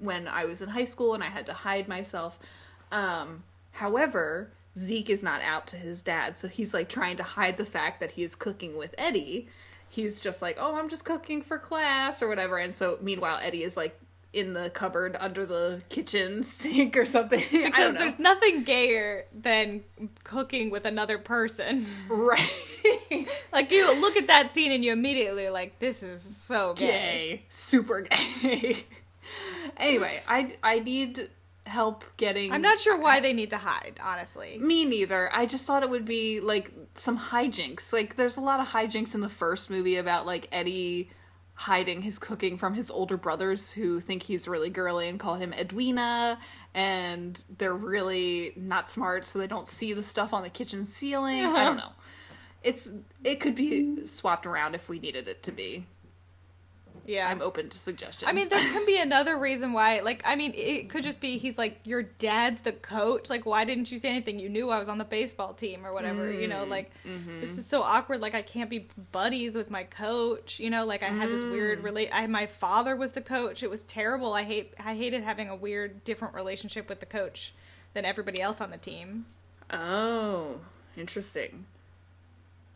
when 0.00 0.26
I 0.26 0.44
was 0.44 0.60
in 0.60 0.68
high 0.68 0.84
school 0.84 1.14
and 1.14 1.22
I 1.22 1.28
had 1.28 1.46
to 1.46 1.52
hide 1.52 1.88
myself." 1.88 2.38
Um, 2.90 3.44
however, 3.70 4.50
Zeke 4.76 5.10
is 5.10 5.22
not 5.22 5.42
out 5.42 5.66
to 5.68 5.76
his 5.76 6.02
dad, 6.02 6.36
so 6.36 6.48
he's 6.48 6.74
like 6.74 6.88
trying 6.88 7.16
to 7.18 7.22
hide 7.22 7.56
the 7.56 7.64
fact 7.64 8.00
that 8.00 8.12
he 8.12 8.22
is 8.22 8.34
cooking 8.34 8.76
with 8.76 8.94
Eddie. 8.98 9.48
He's 9.88 10.20
just 10.20 10.42
like, 10.42 10.56
"Oh, 10.58 10.76
I'm 10.76 10.88
just 10.88 11.04
cooking 11.04 11.42
for 11.42 11.58
class 11.58 12.22
or 12.22 12.28
whatever." 12.28 12.58
And 12.58 12.74
so 12.74 12.98
meanwhile, 13.00 13.38
Eddie 13.42 13.64
is 13.64 13.76
like 13.76 13.98
in 14.32 14.54
the 14.54 14.70
cupboard 14.70 15.16
under 15.20 15.44
the 15.44 15.82
kitchen 15.88 16.42
sink 16.42 16.96
or 16.96 17.04
something. 17.04 17.42
Because 17.50 17.94
there's 17.94 18.18
nothing 18.18 18.62
gayer 18.64 19.26
than 19.32 19.82
cooking 20.24 20.70
with 20.70 20.86
another 20.86 21.18
person. 21.18 21.84
right. 22.08 22.52
like 23.52 23.70
you 23.70 24.00
look 24.00 24.16
at 24.16 24.26
that 24.28 24.50
scene 24.50 24.72
and 24.72 24.84
you 24.84 24.92
immediately 24.92 25.46
are 25.46 25.50
like, 25.50 25.78
this 25.78 26.02
is 26.02 26.22
so 26.22 26.74
gay. 26.74 26.86
gay, 26.86 27.42
super 27.48 28.02
gay. 28.02 28.84
anyway, 29.76 30.20
I 30.26 30.56
I 30.62 30.80
need 30.80 31.30
help 31.66 32.04
getting. 32.16 32.52
I'm 32.52 32.62
not 32.62 32.78
sure 32.78 32.98
why 32.98 33.20
they 33.20 33.32
need 33.32 33.50
to 33.50 33.56
hide, 33.56 33.98
honestly. 34.02 34.58
Me 34.58 34.84
neither. 34.84 35.32
I 35.32 35.46
just 35.46 35.66
thought 35.66 35.82
it 35.82 35.90
would 35.90 36.04
be 36.04 36.40
like 36.40 36.72
some 36.94 37.18
hijinks. 37.18 37.92
Like 37.92 38.16
there's 38.16 38.36
a 38.36 38.40
lot 38.40 38.60
of 38.60 38.68
hijinks 38.68 39.14
in 39.14 39.20
the 39.20 39.28
first 39.28 39.70
movie 39.70 39.96
about 39.96 40.26
like 40.26 40.48
Eddie 40.52 41.10
hiding 41.54 42.02
his 42.02 42.18
cooking 42.18 42.56
from 42.56 42.74
his 42.74 42.90
older 42.90 43.16
brothers 43.16 43.72
who 43.72 44.00
think 44.00 44.22
he's 44.22 44.48
really 44.48 44.70
girly 44.70 45.08
and 45.08 45.20
call 45.20 45.34
him 45.34 45.52
Edwina 45.52 46.38
and 46.74 47.44
they're 47.58 47.74
really 47.74 48.52
not 48.56 48.88
smart 48.88 49.26
so 49.26 49.38
they 49.38 49.46
don't 49.46 49.68
see 49.68 49.92
the 49.92 50.02
stuff 50.02 50.32
on 50.32 50.42
the 50.42 50.50
kitchen 50.50 50.86
ceiling. 50.86 51.44
I 51.44 51.64
don't 51.64 51.76
know. 51.78 51.92
It's 52.62 52.90
it 53.24 53.40
could 53.40 53.54
be 53.54 54.06
swapped 54.06 54.46
around 54.46 54.74
if 54.74 54.88
we 54.88 54.98
needed 54.98 55.28
it 55.28 55.42
to 55.44 55.52
be. 55.52 55.86
Yeah. 57.06 57.28
I'm 57.28 57.42
open 57.42 57.68
to 57.68 57.78
suggestions. 57.78 58.28
I 58.28 58.32
mean, 58.32 58.48
there 58.48 58.58
can 58.58 58.86
be 58.86 58.98
another 58.98 59.36
reason 59.36 59.72
why. 59.72 60.00
Like, 60.00 60.22
I 60.24 60.36
mean, 60.36 60.52
it 60.54 60.88
could 60.88 61.02
just 61.02 61.20
be 61.20 61.38
he's 61.38 61.58
like, 61.58 61.80
your 61.84 62.02
dad's 62.02 62.60
the 62.62 62.72
coach. 62.72 63.30
Like, 63.30 63.46
why 63.46 63.64
didn't 63.64 63.90
you 63.90 63.98
say 63.98 64.10
anything? 64.10 64.38
You 64.38 64.48
knew 64.48 64.70
I 64.70 64.78
was 64.78 64.88
on 64.88 64.98
the 64.98 65.04
baseball 65.04 65.54
team 65.54 65.86
or 65.86 65.92
whatever. 65.92 66.30
You 66.32 66.48
know, 66.48 66.64
mm, 66.64 66.68
like, 66.68 66.90
mm-hmm. 67.06 67.40
this 67.40 67.58
is 67.58 67.66
so 67.66 67.82
awkward. 67.82 68.20
Like, 68.20 68.34
I 68.34 68.42
can't 68.42 68.70
be 68.70 68.88
buddies 69.10 69.54
with 69.54 69.70
my 69.70 69.84
coach. 69.84 70.60
You 70.60 70.70
know, 70.70 70.84
like 70.84 71.02
I 71.02 71.08
had 71.08 71.28
this 71.28 71.44
weird 71.44 71.80
mm. 71.80 71.84
relate. 71.84 72.10
I 72.12 72.26
my 72.26 72.46
father 72.46 72.96
was 72.96 73.12
the 73.12 73.20
coach. 73.20 73.62
It 73.62 73.70
was 73.70 73.82
terrible. 73.82 74.32
I 74.32 74.44
hate. 74.44 74.74
I 74.78 74.94
hated 74.94 75.22
having 75.22 75.48
a 75.48 75.56
weird, 75.56 76.04
different 76.04 76.34
relationship 76.34 76.88
with 76.88 77.00
the 77.00 77.06
coach 77.06 77.54
than 77.94 78.04
everybody 78.04 78.40
else 78.40 78.60
on 78.60 78.70
the 78.70 78.78
team. 78.78 79.26
Oh, 79.70 80.56
interesting. 80.96 81.66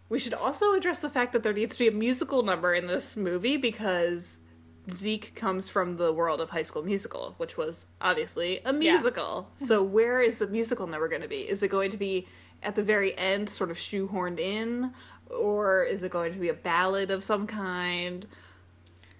We 0.08 0.18
should 0.18 0.34
also 0.34 0.74
address 0.74 1.00
the 1.00 1.10
fact 1.10 1.32
that 1.32 1.42
there 1.42 1.52
needs 1.52 1.72
to 1.74 1.78
be 1.80 1.88
a 1.88 1.92
musical 1.92 2.42
number 2.42 2.74
in 2.74 2.86
this 2.86 3.16
movie 3.16 3.56
because 3.56 4.38
Zeke 4.94 5.34
comes 5.34 5.68
from 5.68 5.96
the 5.96 6.12
world 6.12 6.40
of 6.40 6.50
High 6.50 6.62
School 6.62 6.82
Musical, 6.84 7.34
which 7.38 7.56
was 7.56 7.86
obviously 8.00 8.60
a 8.64 8.72
musical. 8.72 9.50
So 9.56 9.82
where 9.82 10.20
is 10.20 10.38
the 10.38 10.46
musical 10.46 10.86
number 10.86 11.08
going 11.08 11.22
to 11.22 11.28
be? 11.28 11.40
Is 11.40 11.62
it 11.62 11.68
going 11.68 11.90
to 11.90 11.96
be 11.96 12.28
at 12.62 12.76
the 12.76 12.84
very 12.84 13.16
end, 13.18 13.50
sort 13.50 13.70
of 13.70 13.76
shoehorned 13.78 14.38
in, 14.38 14.92
or 15.28 15.82
is 15.82 16.02
it 16.04 16.12
going 16.12 16.32
to 16.32 16.38
be 16.38 16.50
a 16.50 16.54
ballad 16.54 17.10
of 17.10 17.24
some 17.24 17.46
kind? 17.48 18.28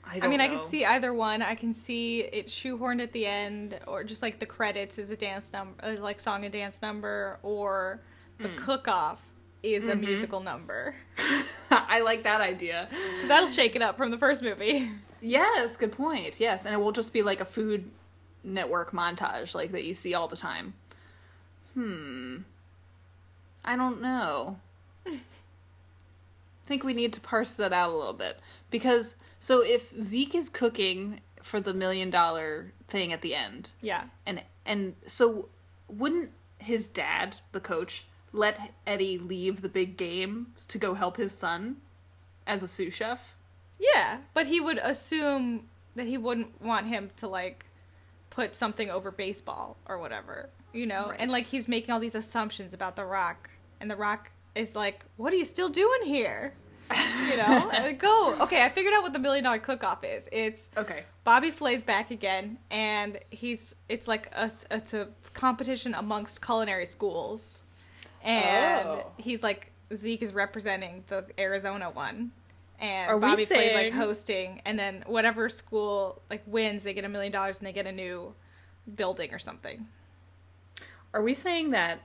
I, 0.05 0.21
I 0.23 0.29
mean, 0.29 0.41
I 0.41 0.47
can 0.47 0.61
see 0.61 0.85
either 0.85 1.13
one. 1.13 1.43
I 1.43 1.57
can 1.57 1.75
see 1.75 2.21
it 2.21 2.47
shoehorned 2.47 3.03
at 3.03 3.13
the 3.13 3.27
end, 3.27 3.77
or 3.89 4.05
just 4.05 4.23
like 4.23 4.39
the 4.39 4.47
credits 4.47 4.99
is 4.99 5.11
a 5.11 5.17
dance 5.17 5.53
number, 5.53 5.75
uh, 5.85 5.97
like 6.01 6.21
song 6.21 6.45
and 6.45 6.53
dance 6.53 6.81
number, 6.81 7.41
or 7.43 8.01
the 8.39 8.49
Hmm. 8.51 8.57
cook-off 8.57 9.21
is 9.75 9.85
Mm-hmm. 9.85 9.93
a 9.93 9.97
musical 9.97 10.41
number. 10.41 10.95
I 11.71 12.01
like 12.01 12.23
that 12.25 12.41
idea. 12.41 12.89
Because 12.91 13.29
that'll 13.29 13.49
shake 13.51 13.75
it 13.77 13.83
up 13.83 13.97
from 13.97 14.11
the 14.11 14.19
first 14.19 14.43
movie. 14.43 14.91
Yes, 15.21 15.77
good 15.77 15.93
point. 15.93 16.39
Yes, 16.41 16.65
and 16.65 16.75
it 16.75 16.79
will 16.79 16.93
just 16.93 17.13
be 17.13 17.23
like 17.23 17.41
a 17.41 17.45
Food 17.45 17.91
Network 18.45 18.93
montage, 18.93 19.55
like 19.55 19.73
that 19.73 19.85
you 19.85 19.95
see 19.95 20.15
all 20.15 20.29
the 20.29 20.37
time. 20.37 20.75
Hmm. 21.75 22.39
I 23.65 23.77
don't 23.77 24.01
know. 24.01 24.59
I 25.07 25.19
think 26.67 26.85
we 26.85 26.95
need 26.95 27.13
to 27.15 27.21
parse 27.21 27.57
that 27.57 27.73
out 27.73 27.91
a 27.93 27.97
little 27.97 28.13
bit 28.13 28.39
because 28.71 29.17
so 29.41 29.63
if 29.63 29.93
Zeke 30.01 30.35
is 30.35 30.49
cooking 30.49 31.21
for 31.43 31.61
the 31.61 31.75
million 31.75 32.11
dollar 32.11 32.73
thing 32.89 33.13
at 33.13 33.23
the 33.23 33.35
end, 33.35 33.71
Yeah. 33.81 34.05
and 34.25 34.43
and 34.65 34.95
so 35.07 35.49
wouldn't 35.89 36.31
his 36.59 36.87
dad, 36.89 37.37
the 37.53 37.61
coach, 37.61 38.07
let 38.37 38.73
Eddie 38.87 39.19
leave 39.19 39.63
the 39.63 39.69
big 39.69 39.97
game 39.97 40.55
to 40.69 40.79
go 40.79 40.95
help 40.95 41.17
his 41.17 41.37
son 41.37 41.77
as 42.47 42.63
a 42.63 42.69
sous 42.69 42.95
chef? 42.95 43.35
Yeah, 43.79 44.19
but 44.35 44.47
he 44.47 44.61
would 44.61 44.79
assume 44.79 45.69
that 45.95 46.07
he 46.07 46.17
wouldn't 46.19 46.61
want 46.63 46.87
him 46.89 47.11
to 47.17 47.27
like 47.29 47.67
put 48.31 48.55
something 48.55 48.91
over 48.91 49.11
baseball 49.11 49.77
or 49.87 49.99
whatever, 49.99 50.51
you 50.73 50.87
know? 50.87 51.09
Right. 51.11 51.17
And 51.21 51.31
like 51.31 51.47
he's 51.47 51.69
making 51.69 51.91
all 51.93 52.01
these 52.01 52.15
assumptions 52.15 52.73
about 52.75 52.97
The 52.97 53.05
Rock, 53.05 53.51
and 53.81 53.91
The 53.91 53.97
Rock 53.97 54.31
is 54.55 54.75
like, 54.77 55.05
"What 55.17 55.33
are 55.33 55.37
you 55.37 55.45
still 55.45 55.69
doing 55.69 56.03
here?" 56.05 56.55
You 57.29 57.37
know? 57.37 57.71
And 57.73 57.87
uh, 57.87 57.93
go. 57.93 58.37
Okay, 58.43 58.63
I 58.63 58.69
figured 58.69 58.95
out 58.95 59.03
what 59.03 59.13
the 59.13 59.19
million 59.19 59.45
dollar 59.45 59.59
cook 59.59 59.83
off 59.83 60.05
is. 60.05 60.29
It's 60.33 60.71
Okay. 60.77 61.05
Bobby 61.25 61.51
Flay's 61.51 61.83
back 61.83 62.11
again, 62.11 62.59
and 62.71 63.19
he's 63.31 63.75
it's 63.89 64.07
like 64.07 64.31
a 64.35 64.51
it's 64.71 64.95
a 64.95 65.09
competition 65.35 65.95
amongst 65.95 66.41
culinary 66.45 66.87
schools, 66.87 67.63
and 68.27 68.89
Oh. 68.89 69.13
he's 69.17 69.43
like 69.43 69.73
Zeke 69.95 70.23
is 70.23 70.33
representing 70.35 71.05
the 71.09 71.25
Arizona 71.39 71.91
one, 71.91 72.33
and 72.81 73.11
Are 73.11 73.19
Bobby 73.19 73.45
Flay's 73.45 73.75
like 73.75 73.93
hosting, 73.93 74.61
and 74.65 74.79
then 74.79 75.05
whatever 75.07 75.49
school 75.49 76.21
like 76.29 76.43
wins, 76.47 76.83
they 76.83 76.93
get 76.93 77.05
a 77.05 77.09
million 77.09 77.33
dollars 77.33 77.59
and 77.59 77.67
they 77.67 77.73
get 77.73 77.87
a 77.87 77.93
new 77.93 78.35
building 78.95 79.33
or 79.33 79.39
something. 79.39 79.87
Are 81.15 81.23
we 81.23 81.35
saying 81.35 81.71
that 81.71 82.01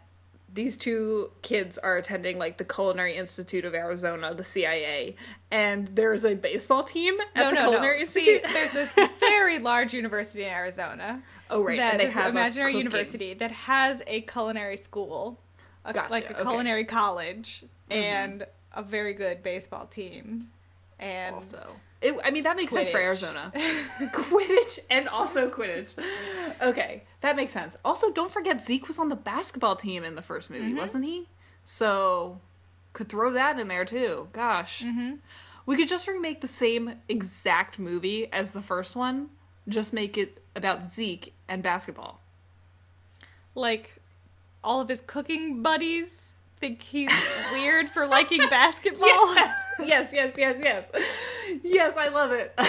these 0.53 0.75
two 0.77 1.31
kids 1.41 1.77
are 1.77 1.95
attending 1.97 2.37
like 2.37 2.57
the 2.57 2.65
Culinary 2.65 3.15
Institute 3.15 3.63
of 3.65 3.73
Arizona, 3.73 4.33
the 4.35 4.43
CIA, 4.43 5.15
and 5.49 5.87
there's 5.95 6.25
a 6.25 6.35
baseball 6.35 6.83
team 6.83 7.15
at 7.35 7.49
the 7.51 7.55
Culinary 7.57 8.05
See, 8.05 8.35
Institute? 8.35 8.51
there's 8.53 8.71
this 8.73 8.93
very 9.19 9.59
large 9.71 9.93
university 9.93 10.43
in 10.43 10.49
Arizona. 10.51 11.21
oh 11.49 11.63
right, 11.63 11.77
that 11.77 11.93
and 11.93 11.99
they 12.01 12.09
have 12.11 12.29
imaginary 12.29 12.75
university 12.77 13.33
that 13.33 13.51
has 13.51 14.03
a 14.07 14.21
culinary 14.21 14.77
school 14.77 15.39
a, 15.85 15.93
Gotcha, 15.93 16.11
like 16.11 16.29
a 16.29 16.33
okay. 16.33 16.41
culinary 16.43 16.85
college 16.85 17.63
Mhm. 17.89 17.95
and 17.95 18.47
a 18.73 18.81
very 18.83 19.13
good 19.13 19.43
baseball 19.43 19.85
team. 19.87 20.49
And 20.99 21.35
also. 21.35 21.75
It, 22.01 22.15
I 22.23 22.31
mean, 22.31 22.43
that 22.43 22.55
makes 22.57 22.73
sense 22.73 22.89
for 22.89 22.97
Arizona. 22.99 23.51
Quidditch 23.99 24.79
and 24.89 25.07
also 25.07 25.49
Quidditch. 25.49 25.93
Okay, 26.61 27.03
that 27.21 27.35
makes 27.35 27.53
sense. 27.53 27.75
Also, 27.85 28.11
don't 28.11 28.31
forget 28.31 28.65
Zeke 28.65 28.87
was 28.87 28.97
on 28.97 29.09
the 29.09 29.15
basketball 29.15 29.75
team 29.75 30.03
in 30.03 30.15
the 30.15 30.21
first 30.21 30.49
movie, 30.49 30.73
Mhm. 30.73 30.77
wasn't 30.77 31.05
he? 31.05 31.27
So, 31.63 32.39
could 32.93 33.07
throw 33.09 33.31
that 33.33 33.59
in 33.59 33.67
there 33.67 33.85
too. 33.85 34.29
Gosh. 34.33 34.81
Mhm. 34.83 35.19
We 35.67 35.77
could 35.77 35.87
just 35.87 36.07
remake 36.07 36.41
the 36.41 36.47
same 36.47 36.95
exact 37.07 37.77
movie 37.77 38.31
as 38.33 38.51
the 38.51 38.61
first 38.63 38.95
one, 38.95 39.29
just 39.67 39.93
make 39.93 40.17
it 40.17 40.43
about 40.55 40.83
Zeke 40.83 41.33
and 41.47 41.61
basketball. 41.61 42.19
like 43.53 44.00
all 44.63 44.81
of 44.81 44.89
his 44.89 45.01
cooking 45.01 45.61
buddies 45.61 46.33
think 46.61 46.81
he's 46.81 47.09
weird 47.51 47.89
for 47.89 48.07
liking 48.07 48.47
basketball. 48.49 49.35
Yes, 49.35 49.55
yes, 49.79 50.11
yes, 50.13 50.35
yes, 50.37 50.55
yes. 50.63 50.85
Yes, 51.63 51.95
I 51.97 52.07
love 52.09 52.31
it. 52.31 52.53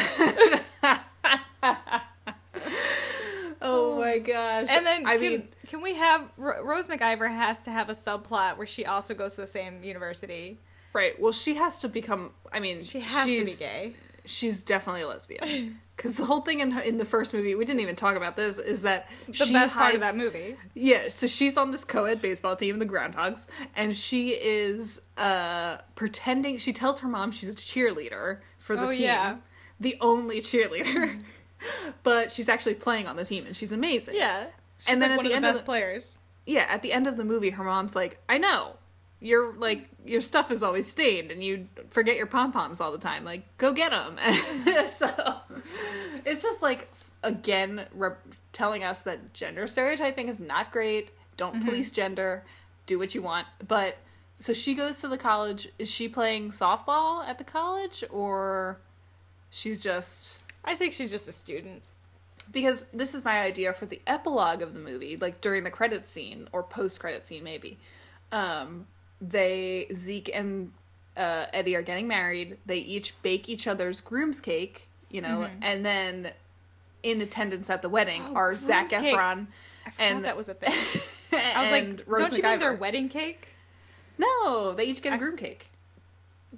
oh 3.63 4.01
my 4.01 4.15
oh. 4.15 4.21
gosh. 4.21 4.67
And 4.71 4.87
then 4.87 5.07
I 5.07 5.13
can, 5.13 5.21
mean, 5.21 5.49
can 5.69 5.83
we 5.83 5.95
have 5.95 6.29
Ro- 6.37 6.65
Rose 6.65 6.89
McIver 6.89 7.29
has 7.29 7.63
to 7.65 7.71
have 7.71 7.89
a 7.91 7.95
subplot 7.95 8.57
where 8.57 8.67
she 8.67 8.87
also 8.87 9.15
goes 9.15 9.35
to 9.37 9.43
the 9.43 9.47
same 9.47 9.85
university. 9.85 10.59
right. 10.95 11.21
Well, 11.21 11.33
she 11.33 11.55
has 11.55 11.79
to 11.81 11.89
become. 11.89 12.31
I 12.53 12.61
mean, 12.61 12.83
She 12.83 13.01
has 13.01 13.27
to 13.27 13.45
be 13.45 13.55
gay. 13.55 13.95
She's 14.25 14.65
definitely 14.65 15.03
a 15.03 15.09
lesbian. 15.09 15.79
Because 16.03 16.17
the 16.17 16.25
whole 16.25 16.41
thing 16.41 16.59
in 16.59 16.77
in 16.81 16.99
the 16.99 17.05
first 17.05 17.33
movie, 17.33 17.55
we 17.55 17.65
didn't 17.65 17.79
even 17.81 17.95
talk 17.95 18.17
about 18.17 18.35
this, 18.35 18.59
is 18.59 18.83
that 18.83 19.09
The 19.29 19.49
best 19.53 19.73
part 19.77 19.95
of 19.95 20.01
that 20.01 20.17
movie. 20.17 20.57
Yeah, 20.75 21.09
so 21.11 21.29
she's 21.29 21.57
on 21.57 21.71
this 21.71 21.85
co-ed 21.85 22.21
baseball 22.21 22.57
team, 22.57 22.81
the 22.81 22.87
Groundhogs, 22.87 23.47
and 23.77 23.97
she 23.97 24.31
is 24.31 25.01
uh 25.17 25.77
pretending 25.95 26.59
she 26.59 26.73
tells 26.73 26.99
her 27.01 27.09
mom 27.09 27.31
she's 27.31 27.51
a 27.51 27.55
cheerleader 27.55 28.41
for 28.59 28.75
the 28.75 28.87
Oh, 28.87 28.91
team. 28.91 29.03
yeah. 29.03 29.37
The 29.79 29.97
only 30.01 30.41
cheerleader. 30.41 31.23
but 32.03 32.33
she's 32.33 32.49
actually 32.49 32.75
playing 32.75 33.07
on 33.07 33.15
the 33.15 33.25
team 33.25 33.47
and 33.47 33.57
she's 33.57 33.71
amazing. 33.71 34.15
Yeah. 34.17 34.47
She's 34.79 34.89
And 34.89 35.01
then 35.01 35.11
like 35.11 35.13
at 35.13 35.17
one 35.19 35.25
the 35.27 35.31
of 35.33 35.37
end 35.37 35.45
the 35.45 35.51
of 35.51 35.57
the- 35.59 35.63
players. 35.63 36.19
Yeah, 36.47 36.67
at 36.69 36.83
the 36.83 36.93
end 36.93 37.07
of 37.07 37.17
the 37.17 37.25
movie 37.25 37.51
her 37.51 37.63
mom's 37.63 37.95
like, 37.95 38.21
"I 38.29 38.39
know. 38.39 38.75
You're 39.23 39.55
like 39.55 39.89
your 40.05 40.21
stuff 40.21 40.51
is 40.51 40.63
always 40.63 40.91
stained 40.91 41.31
and 41.31 41.43
you 41.43 41.69
forget 41.91 42.17
your 42.17 42.27
pom-poms 42.27 42.81
all 42.81 42.91
the 42.91 42.99
time. 42.99 43.25
Like, 43.25 43.45
go 43.57 43.73
get 43.73 43.91
them." 43.93 44.19
so 44.89 45.37
it's 46.25 46.43
just 46.43 46.61
like 46.61 46.89
again 47.23 47.87
rep- 47.95 48.27
telling 48.53 48.83
us 48.83 49.03
that 49.03 49.33
gender 49.33 49.67
stereotyping 49.67 50.29
is 50.29 50.41
not 50.41 50.73
great. 50.73 51.11
Don't 51.37 51.65
police 51.65 51.91
gender. 51.91 52.45
Do 52.87 52.99
what 52.99 53.15
you 53.15 53.23
want. 53.23 53.47
But 53.67 53.97
so 54.41 54.53
she 54.53 54.75
goes 54.75 55.01
to 55.03 55.09
the 55.09 55.17
college. 55.19 55.69
Is 55.79 55.89
she 55.89 56.09
playing 56.09 56.51
softball 56.51 57.25
at 57.25 57.39
the 57.39 57.45
college 57.45 58.03
or 58.11 58.79
she's 59.51 59.81
just 59.81 60.43
I 60.65 60.75
think 60.75 60.93
she's 60.93 61.13
just 61.13 61.29
a 61.29 61.33
student. 61.33 61.83
because 62.51 62.85
this 62.93 63.15
is 63.15 63.25
my 63.25 63.39
idea 63.41 63.73
for 63.73 63.87
the 63.87 64.01
epilogue 64.07 64.63
of 64.63 64.75
the 64.75 64.81
movie, 64.81 65.17
like 65.17 65.41
during 65.41 65.63
the 65.65 65.71
credit 65.71 66.05
scene 66.07 66.49
or 66.53 66.63
post 66.65 66.99
credit 66.99 67.25
scene 67.27 67.45
maybe. 67.45 67.79
Um 68.33 68.87
they 69.23 69.87
Zeke 69.95 70.31
and 70.35 70.73
uh, 71.17 71.47
Eddie 71.53 71.77
are 71.77 71.83
getting 71.83 72.09
married. 72.09 72.59
They 72.67 72.79
each 72.79 73.15
bake 73.23 73.49
each 73.49 73.67
other's 73.67 74.01
groom's 74.01 74.41
cake, 74.41 74.89
you 75.11 75.21
know, 75.21 75.49
and 75.63 75.85
then 75.87 76.33
in 77.03 77.21
attendance 77.21 77.71
at 77.71 77.83
the 77.83 77.89
wedding 77.89 78.23
Oh, 78.29 78.35
are 78.35 78.55
Zac 78.55 78.89
cake. 78.91 79.17
Efron 79.17 79.47
and 79.99 80.25
that 80.25 80.37
was 80.37 80.49
a 80.49 80.55
thing. 80.55 80.73
I 81.33 81.63
was 81.63 81.71
like, 81.71 82.03
Rose 82.07 82.21
don't 82.31 82.37
you 82.37 82.43
mean 82.43 82.59
their 82.59 82.75
wedding 82.75 83.09
cake? 83.09 83.49
No, 84.19 84.73
they 84.75 84.85
each 84.85 85.03
get 85.03 85.13
a 85.13 85.15
I- 85.15 85.19
groom 85.19 85.37
cake. 85.37 85.69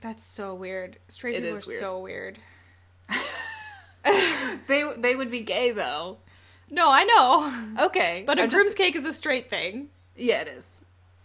That's 0.00 0.24
so 0.24 0.54
weird. 0.54 0.98
Straight 1.08 1.36
It 1.36 1.42
people 1.42 1.56
is 1.56 1.64
are 1.64 1.68
weird. 1.68 1.80
so 1.80 1.98
weird. 2.00 2.38
They 4.66 4.84
they 4.96 5.14
would 5.16 5.30
be 5.30 5.40
gay 5.40 5.70
though. 5.72 6.18
No, 6.70 6.90
I 6.90 7.04
know. 7.04 7.86
Okay, 7.86 8.24
But 8.26 8.38
a 8.38 8.42
I'm 8.42 8.48
groom's 8.48 8.66
just- 8.68 8.76
cake 8.76 8.96
is 8.96 9.04
a 9.04 9.12
straight 9.12 9.48
thing. 9.50 9.88
Yeah, 10.16 10.42
it 10.42 10.48
is. 10.48 10.80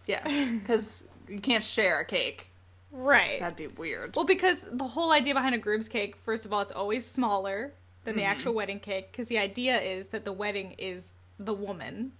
Yeah, 0.07 0.23
because 0.59 1.03
you 1.29 1.39
can't 1.39 1.63
share 1.63 1.99
a 1.99 2.05
cake. 2.05 2.47
Right. 2.91 3.39
That'd 3.39 3.55
be 3.55 3.67
weird. 3.67 4.15
Well, 4.15 4.25
because 4.25 4.65
the 4.71 4.87
whole 4.87 5.11
idea 5.11 5.33
behind 5.33 5.53
a 5.55 5.59
groom's 5.59 5.87
cake, 5.87 6.15
first 6.25 6.45
of 6.45 6.51
all, 6.53 6.61
it's 6.61 6.71
always 6.71 7.05
smaller 7.05 7.73
than 8.03 8.13
Mm-hmm. 8.13 8.19
the 8.19 8.25
actual 8.25 8.53
wedding 8.53 8.79
cake 8.79 9.11
because 9.11 9.27
the 9.27 9.37
idea 9.37 9.79
is 9.79 10.07
that 10.09 10.25
the 10.25 10.31
wedding 10.31 10.73
is 10.77 11.11
the 11.37 11.53
woman. 11.53 12.13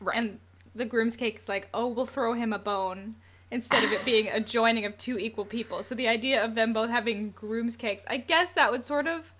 Right. 0.00 0.16
And 0.16 0.38
the 0.74 0.84
groom's 0.84 1.16
cake 1.16 1.38
is 1.38 1.48
like, 1.48 1.68
oh, 1.74 1.88
we'll 1.88 2.06
throw 2.06 2.34
him 2.34 2.52
a 2.52 2.58
bone 2.58 3.16
instead 3.50 3.82
of 3.82 3.92
it 3.92 4.04
being 4.04 4.28
a 4.28 4.40
joining 4.40 4.84
of 4.84 4.96
two 4.96 5.18
equal 5.18 5.44
people. 5.44 5.82
So 5.82 5.94
the 5.94 6.06
idea 6.08 6.42
of 6.44 6.54
them 6.54 6.72
both 6.72 6.90
having 6.90 7.30
groom's 7.30 7.76
cakes, 7.76 8.04
I 8.08 8.18
guess 8.18 8.52
that 8.54 8.70
would 8.70 8.84
sort 8.84 9.06
of 9.08 9.32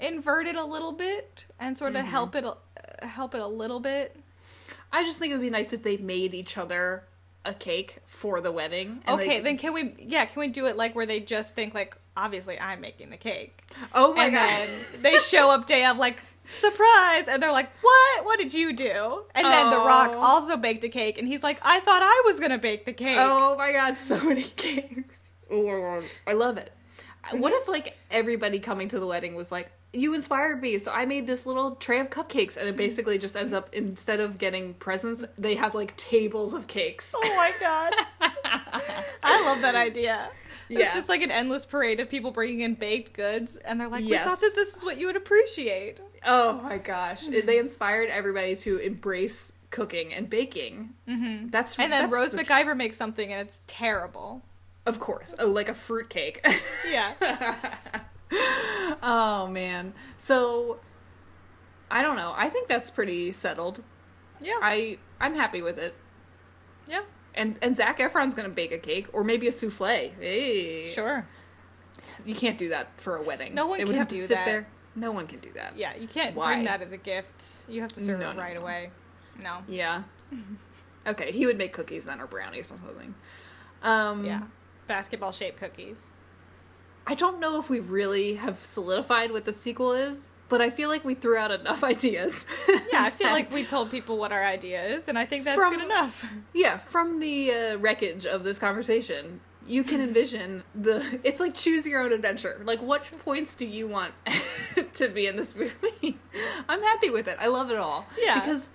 invert 0.00 0.46
it 0.46 0.56
a 0.56 0.64
little 0.64 0.92
bit 0.92 1.46
and 1.58 1.76
sort 1.76 1.92
Mm-hmm. 1.92 2.00
of 2.00 2.06
help 2.10 2.34
it 2.34 2.44
help 3.06 3.34
it 3.34 3.40
a 3.40 3.46
little 3.46 3.80
bit. 3.80 4.16
I 4.92 5.04
just 5.04 5.18
think 5.18 5.30
it 5.30 5.36
would 5.36 5.42
be 5.42 5.50
nice 5.50 5.72
if 5.72 5.82
they 5.82 5.96
made 5.98 6.34
each 6.34 6.58
other 6.58 7.04
a 7.44 7.54
cake 7.54 7.98
for 8.06 8.40
the 8.40 8.52
wedding. 8.52 9.02
and 9.06 9.20
Okay, 9.20 9.38
they- 9.38 9.44
then 9.44 9.58
can 9.58 9.72
we 9.72 9.94
yeah, 9.98 10.24
can 10.26 10.40
we 10.40 10.48
do 10.48 10.66
it 10.66 10.76
like 10.76 10.94
where 10.94 11.06
they 11.06 11.20
just 11.20 11.54
think 11.54 11.74
like 11.74 11.96
obviously 12.16 12.58
I'm 12.60 12.80
making 12.80 13.10
the 13.10 13.16
cake. 13.16 13.62
Oh 13.94 14.12
my 14.14 14.24
and 14.26 14.34
god. 14.34 14.48
then 14.48 14.68
they 15.02 15.18
show 15.18 15.50
up 15.50 15.66
day 15.66 15.84
of 15.86 15.96
like 15.98 16.20
surprise 16.50 17.28
and 17.28 17.40
they're 17.42 17.52
like 17.52 17.70
what 17.80 18.24
what 18.24 18.38
did 18.38 18.52
you 18.52 18.72
do 18.72 19.22
and 19.36 19.46
then 19.46 19.70
the 19.70 19.76
rock 19.76 20.10
Oh. 20.14 20.20
also 20.20 20.56
baked 20.56 20.82
a 20.82 20.88
cake 20.88 21.16
and 21.16 21.28
he's 21.28 21.44
like 21.44 21.60
i 21.62 21.78
thought 21.78 22.02
i 22.02 22.22
was 22.26 22.40
gonna 22.40 22.58
bake 22.58 22.84
the 22.86 22.92
cake 22.92 23.18
oh 23.20 23.56
my 23.56 23.70
god, 23.72 23.94
so 23.94 24.18
many 24.24 24.42
cakes. 24.56 25.14
Oh, 25.50 26.02
I 26.26 26.32
love 26.32 26.56
it. 26.58 26.72
Mm-hmm. 27.26 27.40
What 27.40 27.52
if 27.52 27.68
like 27.68 27.96
everybody 28.10 28.58
coming 28.58 28.88
to 28.88 28.98
the 29.00 29.06
wedding 29.06 29.34
was 29.34 29.50
like, 29.52 29.70
"You 29.92 30.14
inspired 30.14 30.60
me, 30.62 30.78
so 30.78 30.92
I 30.92 31.04
made 31.04 31.26
this 31.26 31.46
little 31.46 31.74
tray 31.76 32.00
of 32.00 32.10
cupcakes," 32.10 32.56
and 32.56 32.68
it 32.68 32.76
basically 32.76 33.18
just 33.18 33.34
ends 33.36 33.52
up 33.52 33.68
instead 33.72 34.20
of 34.20 34.38
getting 34.38 34.74
presents, 34.74 35.24
they 35.38 35.54
have 35.56 35.74
like 35.74 35.96
tables 35.96 36.54
of 36.54 36.66
cakes. 36.66 37.12
oh 37.16 37.34
my 37.36 37.52
god 37.60 37.92
i 39.22 39.44
love 39.44 39.60
that 39.62 39.74
idea 39.74 40.30
Yeah. 40.68 40.80
it's 40.80 40.94
just 40.94 41.08
like 41.08 41.22
an 41.22 41.30
endless 41.30 41.64
parade 41.64 42.00
of 42.00 42.08
people 42.08 42.30
bringing 42.30 42.60
in 42.60 42.74
baked 42.74 43.12
goods 43.12 43.56
and 43.56 43.80
they're 43.80 43.88
like 43.88 44.04
we 44.04 44.16
thought 44.16 44.40
that 44.40 44.54
this 44.54 44.76
is 44.76 44.84
what 44.84 44.98
you 44.98 45.06
would 45.06 45.16
appreciate 45.16 45.98
Oh 46.24 46.60
my 46.60 46.76
gosh, 46.76 47.26
they 47.26 47.58
inspired 47.58 48.10
everybody 48.10 48.54
to 48.56 48.76
embrace 48.76 49.52
cooking 49.70 50.12
and 50.12 50.28
baking. 50.28 50.90
Mm-hmm. 51.08 51.48
That's 51.48 51.78
and 51.78 51.90
then 51.90 52.10
that's 52.10 52.12
rose 52.12 52.32
the- 52.32 52.44
mciver 52.44 52.76
makes 52.76 52.98
something 52.98 53.32
and 53.32 53.40
it's 53.40 53.62
terrible 53.66 54.42
Of 54.84 55.00
course. 55.00 55.34
Oh, 55.38 55.46
like 55.46 55.68
a 55.70 55.74
fruit 55.74 56.10
cake. 56.10 56.44
yeah 56.90 57.14
oh 59.02 59.48
man. 59.50 59.92
So 60.16 60.78
I 61.90 62.02
don't 62.02 62.16
know. 62.16 62.32
I 62.36 62.48
think 62.48 62.68
that's 62.68 62.90
pretty 62.90 63.32
settled. 63.32 63.82
yeah 64.40 64.58
I 64.62 64.98
I'm 65.20 65.34
happy 65.34 65.62
with 65.62 65.78
it. 65.78 65.94
yeah 66.88 67.02
And 67.34 67.56
and 67.62 67.76
Zac 67.76 67.98
Efron's 67.98 68.34
gonna 68.34 68.48
bake 68.48 68.72
a 68.72 68.78
cake 68.78 69.06
or 69.12 69.24
maybe 69.24 69.48
a 69.48 69.52
souffle. 69.52 70.12
Hey, 70.18 70.86
sure 70.86 71.26
You 72.24 72.34
can't 72.34 72.58
do 72.58 72.68
that 72.70 72.88
for 72.98 73.16
a 73.16 73.22
wedding. 73.22 73.54
No 73.54 73.66
one 73.66 73.80
it 73.80 73.84
would 73.86 73.92
can 73.92 73.98
have 74.00 74.08
to 74.08 74.14
sit 74.14 74.28
that. 74.30 74.44
there. 74.44 74.68
No 74.96 75.12
one 75.12 75.26
can 75.26 75.38
do 75.40 75.52
that. 75.54 75.76
yeah 75.76 75.94
you 75.96 76.08
can't 76.08 76.34
Why? 76.36 76.54
bring 76.54 76.64
that 76.64 76.82
as 76.82 76.92
a 76.92 76.96
gift 76.96 77.42
you 77.68 77.80
have 77.80 77.92
to 77.92 78.00
serve 78.00 78.20
No, 78.20 78.30
it 78.30 78.36
right 78.36 78.54
no. 78.54 78.60
away 78.62 78.90
no 79.42 79.58
Yeah. 79.68 80.02
okay, 81.06 81.32
he 81.32 81.46
would 81.46 81.56
make 81.58 81.72
cookies 81.72 82.04
then 82.04 82.20
or 82.20 82.26
brownies 82.26 82.70
or 82.70 82.76
something. 82.78 83.14
Um, 83.82 84.24
yeah 84.24 84.42
basketball 84.88 85.30
shaped 85.32 85.58
cookies 85.58 86.10
I 87.06 87.14
don't 87.14 87.40
know 87.40 87.58
if 87.58 87.68
we 87.68 87.80
really 87.80 88.34
have 88.34 88.60
solidified 88.62 89.32
what 89.32 89.44
the 89.44 89.52
sequel 89.52 89.92
is, 89.92 90.28
but 90.48 90.60
I 90.60 90.70
feel 90.70 90.88
like 90.88 91.04
we 91.04 91.14
threw 91.14 91.36
out 91.36 91.50
enough 91.50 91.82
ideas. 91.94 92.44
Yeah, 92.68 93.02
I 93.02 93.10
feel 93.10 93.30
like 93.30 93.52
we 93.58 93.64
told 93.64 93.90
people 93.90 94.18
what 94.18 94.32
our 94.32 94.42
idea 94.44 94.84
is, 94.84 95.08
and 95.08 95.18
I 95.18 95.24
think 95.24 95.44
that's 95.44 95.58
From- 95.58 95.74
good 95.74 95.84
enough. 95.84 96.24
Yeah, 96.54 96.78
from 96.78 97.20
the 97.20 97.52
uh, 97.52 97.76
wreckage 97.78 98.26
of 98.26 98.44
this 98.44 98.58
conversation, 98.58 99.40
you 99.66 99.84
can 99.84 100.00
envision 100.00 100.64
the. 100.74 101.20
It's 101.24 101.38
like 101.40 101.54
choose 101.54 101.86
your 101.86 102.00
own 102.02 102.12
adventure. 102.12 102.60
Like, 102.64 102.82
what 102.82 103.04
points 103.24 103.54
do 103.54 103.66
you 103.66 103.86
want 103.88 104.12
to 104.94 105.08
be 105.08 105.26
in 105.26 105.36
this 105.36 105.54
movie? 105.54 106.18
I'm 106.68 106.82
happy 106.82 107.10
with 107.10 107.28
it. 107.28 107.36
I 107.40 107.46
love 107.46 107.70
it 107.70 107.76
all. 107.76 108.06
Yeah. 108.18 108.40
Because 108.40 108.68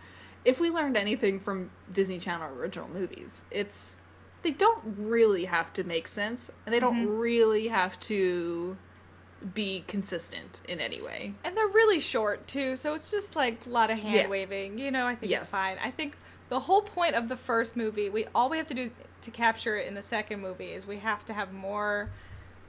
if 0.46 0.60
we 0.60 0.70
learned 0.70 0.96
anything 0.96 1.40
from 1.40 1.72
Disney 1.92 2.18
Channel 2.20 2.56
original 2.58 2.88
movies, 2.88 3.44
it's 3.52 3.98
they 4.46 4.52
don't 4.52 4.80
really 5.00 5.46
have 5.46 5.74
to 5.74 5.84
make 5.84 6.08
sense, 6.08 6.52
and 6.66 6.74
they 6.74 6.80
don't 6.80 6.96
Mm-hmm. 6.96 7.18
really 7.18 7.68
have 7.68 8.00
to 8.02 8.78
be 9.54 9.84
consistent 9.88 10.62
in 10.70 10.80
any 10.80 11.02
way. 11.02 11.34
And 11.44 11.58
they're 11.58 11.68
really 11.68 12.00
short 12.00 12.48
too, 12.48 12.76
so 12.76 12.94
it's 12.94 13.12
just 13.12 13.36
like 13.36 13.66
a 13.66 13.70
lot 13.70 13.90
of 13.92 13.98
hand 14.00 14.16
Yeah. 14.16 14.28
waving. 14.28 14.78
You 14.78 14.92
know, 14.92 15.06
I 15.08 15.16
think 15.16 15.32
Yes. 15.32 15.44
it's 15.44 15.52
fine. 15.52 15.78
I 15.84 15.92
think 15.92 16.16
the 16.50 16.60
whole 16.62 16.82
point 16.84 17.16
of 17.16 17.28
the 17.28 17.36
first 17.36 17.76
movie, 17.76 18.10
we 18.10 18.26
all 18.36 18.50
we 18.50 18.58
have 18.58 18.68
to 18.68 18.74
do 18.74 18.90
to 19.22 19.32
capture 19.32 19.76
it 19.78 19.88
in 19.88 19.96
the 19.96 20.02
second 20.04 20.40
movie 20.42 20.72
is 20.72 20.86
we 20.88 20.98
have 20.98 21.26
to 21.26 21.34
have 21.34 21.52
more 21.52 22.10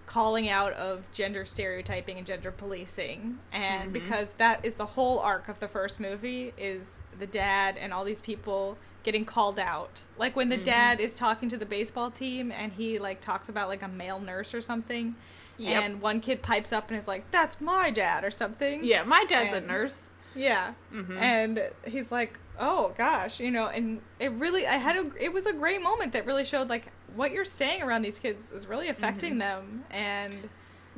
calling 0.07 0.49
out 0.49 0.73
of 0.75 1.05
gender 1.13 1.45
stereotyping 1.45 2.17
and 2.19 2.27
gender 2.27 2.51
policing 2.51 3.39
and 3.53 3.85
Mm-hmm. 3.85 3.93
because 3.93 4.33
that 4.35 4.65
is 4.65 4.77
the 4.77 4.87
whole 4.87 5.19
arc 5.19 5.49
of 5.49 5.61
the 5.61 5.69
first 5.69 5.99
movie 6.01 6.53
is 6.57 6.99
the 7.19 7.27
dad 7.27 7.77
and 7.77 7.93
all 7.93 8.05
these 8.05 8.21
people 8.21 8.79
getting 9.07 9.25
called 9.25 9.59
out 9.59 10.03
like 10.19 10.37
when 10.37 10.51
Mm-hmm. 10.51 10.59
the 10.59 10.65
dad 10.65 11.01
is 11.01 11.15
talking 11.15 11.49
to 11.49 11.57
the 11.57 11.65
baseball 11.65 12.11
team 12.11 12.53
and 12.53 12.73
he 12.73 12.99
like 12.99 13.21
talks 13.23 13.49
about 13.49 13.69
like 13.69 13.83
a 13.83 13.89
male 13.89 14.21
nurse 14.21 14.53
or 14.53 14.61
something 14.61 15.15
Yep. 15.59 15.83
and 15.83 16.01
one 16.03 16.21
kid 16.21 16.43
pipes 16.43 16.71
up 16.73 16.91
and 16.91 16.99
is 16.99 17.09
like 17.09 17.31
that's 17.31 17.59
my 17.61 17.91
dad 17.91 18.23
or 18.25 18.31
something 18.31 18.85
Yeah, 18.85 19.05
my 19.05 19.25
dad's 19.25 19.55
And- 19.55 19.65
a 19.65 19.69
nurse. 19.69 20.11
yeah. 20.35 20.75
Mhm. 20.93 21.19
And 21.19 21.71
he's 21.87 22.13
like, 22.13 22.39
"Oh 22.59 22.93
gosh, 22.99 23.41
you 23.41 23.51
know." 23.51 23.69
And 23.69 24.03
it 24.21 24.33
really, 24.33 24.67
I 24.67 24.75
had 24.77 24.97
a, 24.97 25.11
it 25.19 25.33
was 25.33 25.47
a 25.47 25.55
great 25.55 25.81
moment 25.81 26.13
that 26.13 26.27
really 26.27 26.45
showed 26.45 26.69
like 26.69 26.89
what 27.15 27.33
you're 27.33 27.47
saying 27.47 27.81
around 27.83 28.03
these 28.03 28.19
kids 28.19 28.51
is 28.53 28.67
really 28.67 28.89
affecting 28.91 29.39
them, 29.39 29.85
and 29.91 30.35
Mm-hmm. 30.35 30.47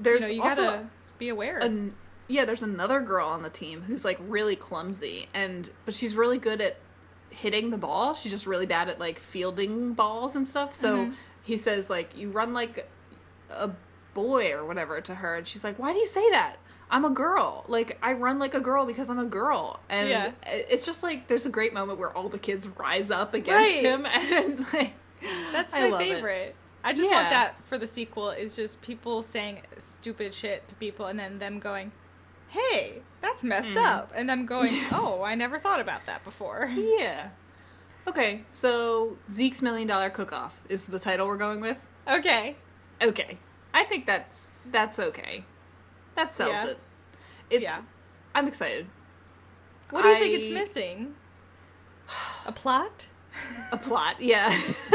There's 0.03 0.23
you 0.23 0.39
know 0.39 0.45
you 0.45 0.51
also 0.51 0.65
gotta 0.65 0.87
be 1.19 1.29
aware. 1.29 1.59
an, 1.59 1.95
yeah, 2.27 2.45
there's 2.45 2.63
another 2.63 3.01
girl 3.01 3.29
on 3.29 3.43
the 3.43 3.51
team 3.51 3.83
who's 3.83 4.05
like 4.05 4.19
really 4.21 4.57
clumsy 4.57 5.29
and 5.35 5.71
but 5.85 5.95
she's 5.95 6.15
really 6.17 6.39
good 6.39 6.61
at 6.61 6.77
hitting 7.41 7.71
the 7.71 7.79
ball. 7.79 8.15
She's 8.15 8.33
just 8.33 8.47
really 8.47 8.67
bad 8.67 8.89
at 8.89 8.99
like 8.99 9.19
fielding 9.19 9.93
balls 9.95 10.35
and 10.37 10.47
stuff. 10.47 10.73
So 10.75 10.97
Mhm. 10.97 11.15
he 11.43 11.57
says 11.57 11.89
like 11.89 12.17
you 12.17 12.31
run 12.31 12.53
like 12.53 12.89
a 13.51 13.71
boy 14.15 14.53
or 14.53 14.65
whatever 14.65 15.01
to 15.01 15.15
her 15.15 15.37
and 15.37 15.47
she's 15.47 15.63
like, 15.65 15.79
"Why 15.79 15.93
do 15.93 15.99
you 15.99 16.07
say 16.07 16.29
that?" 16.31 16.57
I'm 16.91 17.05
a 17.05 17.11
girl. 17.11 17.65
Like 17.69 17.99
I 18.03 18.15
run 18.15 18.39
like 18.39 18.55
a 18.55 18.61
girl 18.61 18.87
because 18.87 19.11
I'm 19.11 19.19
a 19.19 19.25
girl. 19.27 19.79
And 19.89 20.09
Yeah. 20.09 20.31
it's 20.47 20.87
just 20.87 21.03
like 21.03 21.29
there's 21.29 21.47
a 21.47 21.51
great 21.51 21.73
moment 21.75 21.99
where 21.99 22.11
all 22.17 22.29
the 22.29 22.39
kids 22.39 22.67
rise 22.67 23.11
up 23.11 23.35
against 23.35 23.61
Right. 23.61 23.83
him 23.83 24.07
and 24.07 24.67
like 24.73 24.93
That's 25.53 25.75
I 25.75 25.81
my 25.83 25.89
love 25.91 26.01
it. 26.01 26.15
favorite. 26.15 26.55
I 26.85 26.93
just 26.93 27.11
Yeah. 27.11 27.17
want 27.17 27.31
that 27.31 27.55
for 27.67 27.77
the 27.77 27.87
sequel. 27.87 28.31
Is 28.31 28.57
just 28.57 28.81
people 28.83 29.23
saying 29.23 29.63
stupid 29.79 30.33
shit 30.35 30.67
to 30.69 30.75
people 30.77 31.07
and 31.07 31.19
then 31.19 31.39
them 31.39 31.59
going, 31.59 31.93
"Hey, 32.49 33.03
that's 33.21 33.43
messed 33.45 33.75
Mm. 33.75 33.85
up," 33.85 34.13
and 34.15 34.31
I'm 34.31 34.47
going, 34.47 34.73
"Oh, 34.93 35.23
I 35.23 35.35
never 35.35 35.59
thought 35.59 35.81
about 35.81 36.07
that 36.07 36.25
before." 36.25 36.71
Yeah. 36.75 37.29
Okay, 38.07 38.45
so 38.53 39.19
Zeke's 39.31 39.61
Million 39.61 39.87
Dollar 39.87 40.09
Cook 40.11 40.33
Off 40.33 40.61
is 40.69 40.87
the 40.87 40.99
title 40.99 41.27
we're 41.27 41.37
going 41.37 41.61
with. 41.61 41.77
Okay. 42.11 42.57
Okay. 43.03 43.39
I 43.75 43.85
think 43.85 44.07
that's 44.07 44.53
that's 44.71 44.99
okay. 44.99 45.45
That 46.15 46.35
sells 46.35 46.53
Yeah. 46.53 46.67
it. 46.69 46.79
It's 47.51 47.63
Yeah. 47.63 47.81
I'm 48.35 48.49
excited. 48.49 48.87
What 49.91 50.03
do 50.03 50.09
you 50.09 50.17
think 50.19 50.35
it's 50.35 50.51
missing? 50.51 51.15
A 52.47 52.53
plot? 52.53 53.07
A 53.73 53.77
plot, 53.77 54.21
yeah. 54.21 54.49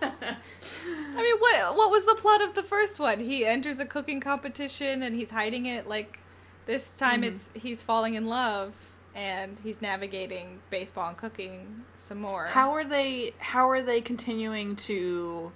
I 0.00 1.22
mean, 1.22 1.36
what 1.38 1.76
what 1.76 1.90
was 1.90 2.04
the 2.04 2.14
plot 2.14 2.42
of 2.42 2.54
the 2.54 2.62
first 2.62 2.98
one? 3.00 3.18
He 3.20 3.44
enters 3.44 3.80
a 3.80 3.86
cooking 3.86 4.20
competition 4.20 5.02
and 5.02 5.14
he's 5.16 5.30
hiding 5.30 5.66
it. 5.66 5.88
Like 5.88 6.20
this 6.66 6.90
time, 6.96 7.22
Mhm. 7.22 7.26
it's 7.26 7.50
he's 7.54 7.82
falling 7.82 8.14
in 8.14 8.26
love 8.26 8.74
and 9.14 9.58
he's 9.62 9.80
navigating 9.80 10.60
baseball 10.68 11.08
and 11.08 11.16
cooking 11.16 11.84
some 11.96 12.20
more. 12.20 12.46
how 12.46 12.72
are 12.74 12.84
they 12.84 13.32
how 13.38 13.68
are 13.70 13.80
they 13.82 14.00
continuing 14.00 14.76
to 14.76 15.52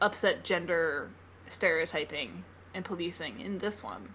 upset 0.00 0.42
gender 0.44 1.10
stereotyping 1.48 2.44
and 2.74 2.84
policing 2.84 3.40
in 3.40 3.58
this 3.58 3.82
one? 3.82 4.14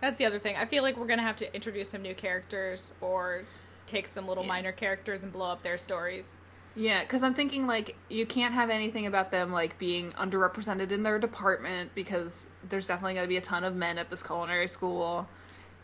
That's 0.00 0.18
the 0.18 0.24
other 0.26 0.38
thing. 0.38 0.56
I 0.56 0.64
feel 0.64 0.82
like 0.82 0.96
we're 0.96 1.06
gonna 1.06 1.22
have 1.22 1.36
to 1.38 1.54
introduce 1.54 1.90
some 1.90 2.02
new 2.02 2.14
characters 2.14 2.92
or 3.00 3.44
take 3.86 4.06
some 4.06 4.26
little 4.28 4.44
Yeah. 4.44 4.48
minor 4.48 4.72
characters 4.72 5.22
and 5.22 5.32
blow 5.32 5.50
up 5.50 5.62
their 5.62 5.78
stories. 5.78 6.36
Yeah, 6.76 7.00
because 7.02 7.22
I'm 7.24 7.34
thinking 7.34 7.66
like 7.66 7.96
you 8.08 8.24
can't 8.26 8.54
have 8.54 8.70
anything 8.70 9.06
about 9.06 9.30
them 9.32 9.50
like 9.52 9.78
being 9.78 10.12
underrepresented 10.12 10.92
in 10.92 11.02
their 11.02 11.18
department 11.18 11.92
because 11.94 12.46
there's 12.62 12.86
definitely 12.86 13.14
going 13.14 13.24
to 13.24 13.28
be 13.28 13.36
a 13.36 13.40
ton 13.40 13.64
of 13.64 13.74
men 13.74 13.98
at 13.98 14.10
this 14.10 14.22
culinary 14.22 14.68
school. 14.68 15.26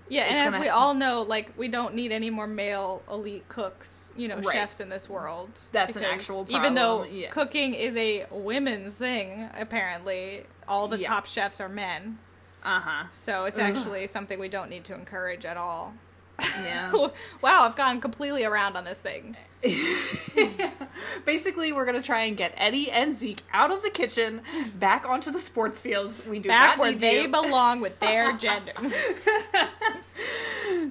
Yeah, 0.08 0.22
and 0.24 0.54
as 0.54 0.60
we 0.60 0.68
all 0.68 0.94
know, 0.94 1.22
like 1.22 1.56
we 1.56 1.68
don't 1.68 1.94
need 1.94 2.12
any 2.12 2.28
more 2.30 2.46
male 2.46 3.02
elite 3.10 3.48
cooks, 3.48 4.10
you 4.16 4.28
know, 4.28 4.36
Right. 4.36 4.52
chefs 4.52 4.80
in 4.80 4.88
this 4.90 5.08
world. 5.08 5.60
That's 5.72 5.96
an 5.96 6.04
actual 6.04 6.46
Even 6.50 6.74
though 6.74 7.04
yeah. 7.04 7.30
cooking 7.30 7.74
is 7.74 7.96
a 7.96 8.26
women's 8.30 8.94
thing, 8.94 9.48
apparently, 9.58 10.44
all 10.68 10.88
the 10.88 10.98
Yeah. 11.00 11.08
top 11.08 11.26
chefs 11.26 11.60
are 11.60 11.68
men. 11.68 12.18
Uh 12.62 12.80
huh. 12.80 13.04
So 13.12 13.44
it's 13.46 13.58
Ugh. 13.58 13.64
actually 13.64 14.06
something 14.06 14.38
we 14.38 14.48
don't 14.48 14.68
need 14.70 14.84
to 14.84 14.94
encourage 14.94 15.44
at 15.44 15.56
all. 15.56 15.94
Yeah. 16.40 16.90
wow, 17.42 17.62
I've 17.64 17.76
gone 17.76 18.00
completely 18.00 18.44
around 18.44 18.76
on 18.76 18.84
this 18.84 19.00
thing. 19.00 19.36
Basically, 21.24 21.72
we're 21.72 21.84
gonna 21.86 22.02
try 22.02 22.24
and 22.24 22.36
get 22.36 22.52
Eddie 22.56 22.90
and 22.90 23.14
Zeke 23.14 23.42
out 23.52 23.70
of 23.70 23.82
the 23.82 23.90
kitchen, 23.90 24.42
back 24.74 25.06
onto 25.08 25.30
the 25.30 25.40
sports 25.40 25.80
fields. 25.80 26.22
We 26.26 26.38
do 26.38 26.48
Back 26.48 26.78
where 26.78 26.92
they 26.92 27.22
you. 27.22 27.28
belong 27.28 27.80
with 27.80 27.98
their 28.00 28.32
gender. 28.36 28.72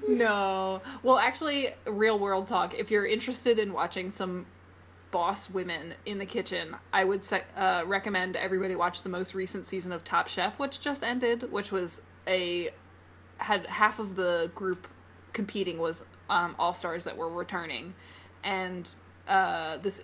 no. 0.08 0.82
Well, 1.02 1.18
actually, 1.18 1.68
real 1.86 2.18
world 2.18 2.46
talk. 2.46 2.74
If 2.74 2.90
you're 2.90 3.06
interested 3.06 3.58
in 3.58 3.72
watching 3.72 4.10
some 4.10 4.46
boss 5.10 5.48
women 5.48 5.94
in 6.04 6.18
the 6.18 6.26
kitchen, 6.26 6.76
I 6.92 7.04
would 7.04 7.22
se- 7.22 7.44
uh, 7.56 7.84
recommend 7.86 8.36
everybody 8.36 8.74
watch 8.74 9.02
the 9.02 9.08
most 9.08 9.34
recent 9.34 9.66
season 9.66 9.92
of 9.92 10.02
Top 10.04 10.28
Chef, 10.28 10.58
which 10.58 10.80
just 10.80 11.02
ended, 11.02 11.52
which 11.52 11.70
was 11.70 12.00
a 12.26 12.70
had 13.36 13.66
half 13.66 13.98
of 13.98 14.16
the 14.16 14.50
group 14.54 14.86
competing 15.32 15.78
was 15.78 16.04
um, 16.30 16.54
all 16.58 16.72
stars 16.72 17.04
that 17.04 17.16
were 17.16 17.28
returning, 17.28 17.94
and 18.44 18.88
uh, 19.26 19.78
this 19.78 20.02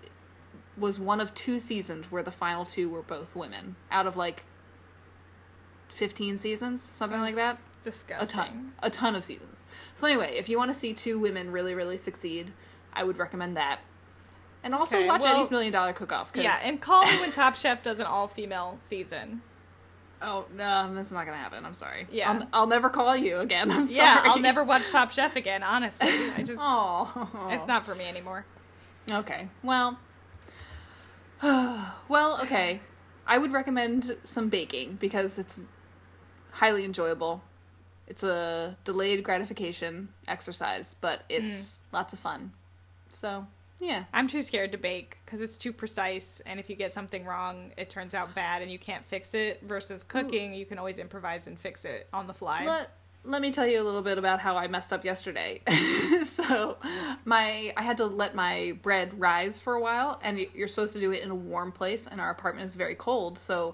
was 0.77 0.99
one 0.99 1.21
of 1.21 1.33
two 1.33 1.59
seasons 1.59 2.11
where 2.11 2.23
the 2.23 2.31
final 2.31 2.65
two 2.65 2.89
were 2.89 3.01
both 3.03 3.35
women. 3.35 3.75
Out 3.91 4.07
of 4.07 4.17
like 4.17 4.43
15 5.89 6.37
seasons? 6.37 6.81
Something 6.81 7.19
like 7.21 7.35
that? 7.35 7.57
Disgusting. 7.81 8.39
a 8.39 8.43
ton. 8.43 8.71
a 8.83 8.89
ton 8.89 9.15
of 9.15 9.23
seasons. 9.23 9.63
So 9.95 10.07
anyway 10.07 10.35
if 10.37 10.49
you 10.49 10.57
want 10.57 10.71
to 10.71 10.73
see 10.77 10.93
two 10.93 11.19
women 11.19 11.51
really 11.51 11.73
really 11.73 11.97
succeed 11.97 12.53
i 12.93 13.03
would 13.03 13.17
recommend 13.17 13.57
that. 13.57 13.79
And 14.63 14.75
also 14.75 14.97
Okay, 14.97 15.07
watch 15.07 15.21
well- 15.21 15.37
eddie's 15.37 15.51
million 15.51 15.73
dollar 15.73 15.93
cook 15.93 16.11
off 16.11 16.31
Yeah, 16.35 16.59
and 16.63 16.79
call 16.79 17.05
me 17.05 17.19
when 17.19 17.31
Top 17.31 17.55
Chef 17.55 17.81
does 17.81 17.99
an 17.99 18.05
all 18.05 18.27
female 18.27 18.77
season. 18.81 19.41
Oh 20.21 20.45
no 20.55 20.93
that's 20.93 21.11
not 21.11 21.25
gonna 21.25 21.37
happen 21.37 21.65
i'm 21.65 21.73
sorry 21.73 22.07
Yeah. 22.11 22.31
i'll, 22.31 22.47
I'll 22.53 22.67
never 22.67 22.89
call 22.89 23.15
you 23.15 23.39
again 23.39 23.71
i'm 23.71 23.85
sorry 23.85 23.97
Yeah, 23.97 24.21
I'll 24.25 24.39
never 24.39 24.63
watch 24.63 24.89
Top 24.91 25.11
Chef 25.11 25.35
again, 25.35 25.63
honestly. 25.63 26.09
I 26.09 26.43
just 26.43 26.59
oh 26.63 27.49
it's 27.51 27.65
not 27.67 27.85
for 27.85 27.95
me 27.95 28.05
anymore. 28.05 28.45
Okay. 29.09 29.47
Well, 29.63 29.97
well, 31.41 32.39
okay. 32.43 32.81
I 33.25 33.37
would 33.37 33.51
recommend 33.51 34.17
some 34.23 34.49
baking 34.49 34.97
because 34.99 35.37
it's 35.39 35.59
highly 36.51 36.83
enjoyable. 36.85 37.41
It's 38.07 38.23
a 38.23 38.77
delayed 38.83 39.23
gratification 39.23 40.09
exercise, 40.27 40.95
but 40.99 41.23
it's 41.29 41.53
mm. 41.53 41.77
lots 41.93 42.13
of 42.13 42.19
fun. 42.19 42.51
So, 43.11 43.47
yeah. 43.81 44.03
I'm 44.13 44.27
too 44.27 44.43
scared 44.43 44.71
to 44.73 44.77
bake 44.77 45.17
because 45.25 45.41
it's 45.41 45.57
too 45.57 45.73
precise, 45.73 46.39
and 46.45 46.59
if 46.59 46.69
you 46.69 46.75
get 46.75 46.93
something 46.93 47.25
wrong, 47.25 47.71
it 47.77 47.89
turns 47.89 48.13
out 48.13 48.35
bad, 48.35 48.61
and 48.61 48.71
you 48.71 48.77
can't 48.77 49.03
fix 49.05 49.33
it. 49.33 49.61
Versus 49.63 50.03
cooking, 50.03 50.53
you 50.53 50.65
can 50.65 50.77
always 50.77 50.99
improvise 50.99 51.47
and 51.47 51.59
fix 51.59 51.83
it 51.83 52.07
on 52.13 52.27
the 52.27 52.33
fly. 52.33 52.63
Let, 52.65 52.91
let 53.23 53.41
me 53.41 53.51
tell 53.51 53.65
you 53.65 53.81
a 53.81 53.83
little 53.83 54.03
bit 54.03 54.19
about 54.19 54.39
how 54.39 54.55
I 54.55 54.67
messed 54.67 54.93
up 54.93 55.03
yesterday. 55.03 55.61
so, 56.25 56.77
my 57.25 57.73
I 57.75 57.81
had 57.81 57.97
to 57.97 58.05
let 58.05 58.35
my 58.35 58.77
bread 58.83 59.19
rise 59.19 59.59
for 59.59 59.73
a 59.73 59.81
while, 59.81 60.19
and 60.23 60.39
you're 60.53 60.67
supposed 60.67 60.93
to 60.93 60.99
do 60.99 61.11
it 61.11 61.23
in 61.23 61.31
a 61.31 61.35
warm 61.35 61.71
place, 61.71 62.05
and 62.07 62.21
our 62.21 62.29
apartment 62.29 62.67
is 62.67 62.75
very 62.75 62.95
cold. 62.95 63.39
So, 63.39 63.73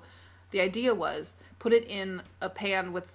the 0.52 0.62
idea 0.62 0.96
was 0.96 1.36
put 1.60 1.74
it 1.74 1.84
in 1.86 2.22
a 2.42 2.48
pan 2.50 2.94
with 2.94 3.14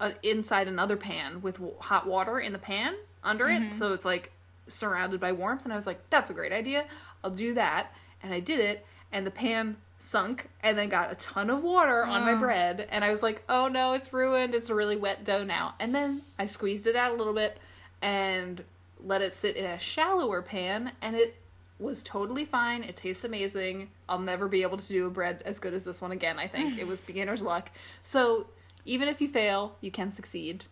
uh, 0.00 0.12
inside 0.22 0.66
another 0.66 0.96
pan 0.96 1.42
with 1.42 1.56
w- 1.56 1.74
hot 1.78 2.06
water 2.06 2.40
in 2.40 2.52
the 2.52 2.58
pan 2.58 2.94
under 3.22 3.50
it, 3.50 3.74
so 3.74 3.92
it's 3.92 4.06
like 4.06 4.32
surrounded 4.72 5.20
by 5.20 5.32
warmth. 5.32 5.64
And 5.64 5.72
I 5.72 5.76
was 5.76 5.86
like, 5.86 6.00
that's 6.10 6.30
a 6.30 6.34
great 6.34 6.52
idea. 6.52 6.86
I'll 7.22 7.30
do 7.30 7.54
that, 7.54 7.92
and 8.22 8.32
I 8.34 8.40
did 8.40 8.58
it, 8.58 8.84
and 9.12 9.26
the 9.26 9.30
pan 9.30 9.76
sunk 10.00 10.48
and 10.64 10.76
then 10.76 10.88
got 10.88 11.12
a 11.12 11.14
ton 11.14 11.48
of 11.48 11.62
water 11.62 12.02
on 12.04 12.22
my 12.22 12.34
bread 12.34 12.88
and 12.90 13.04
I 13.04 13.10
was 13.12 13.22
like, 13.22 13.44
"Oh 13.48 13.68
no, 13.68 13.92
it's 13.92 14.12
ruined. 14.12 14.52
It's 14.52 14.68
a 14.68 14.74
really 14.74 14.96
wet 14.96 15.22
dough 15.22 15.44
now." 15.44 15.74
And 15.78 15.94
then 15.94 16.22
I 16.40 16.46
squeezed 16.46 16.88
it 16.88 16.96
out 16.96 17.12
a 17.12 17.14
little 17.14 17.32
bit 17.32 17.56
and 18.02 18.64
let 19.04 19.22
it 19.22 19.32
sit 19.32 19.54
in 19.56 19.64
a 19.64 19.78
shallower 19.78 20.42
pan 20.42 20.90
and 21.00 21.14
it 21.14 21.36
was 21.78 22.02
totally 22.02 22.44
fine. 22.44 22.82
It 22.82 22.96
tastes 22.96 23.22
amazing. 23.22 23.90
I'll 24.08 24.18
never 24.18 24.48
be 24.48 24.62
able 24.62 24.78
to 24.78 24.88
do 24.88 25.06
a 25.06 25.10
bread 25.10 25.40
as 25.44 25.60
good 25.60 25.72
as 25.72 25.84
this 25.84 26.00
one 26.00 26.10
again, 26.10 26.36
I 26.36 26.48
think. 26.48 26.78
it 26.78 26.86
was 26.88 27.00
beginner's 27.12 27.42
luck. 27.42 27.70
So, 28.02 28.48
even 28.84 29.06
if 29.06 29.20
you 29.20 29.28
fail, 29.28 29.76
you 29.80 29.92
can 29.92 30.10
succeed. 30.10 30.64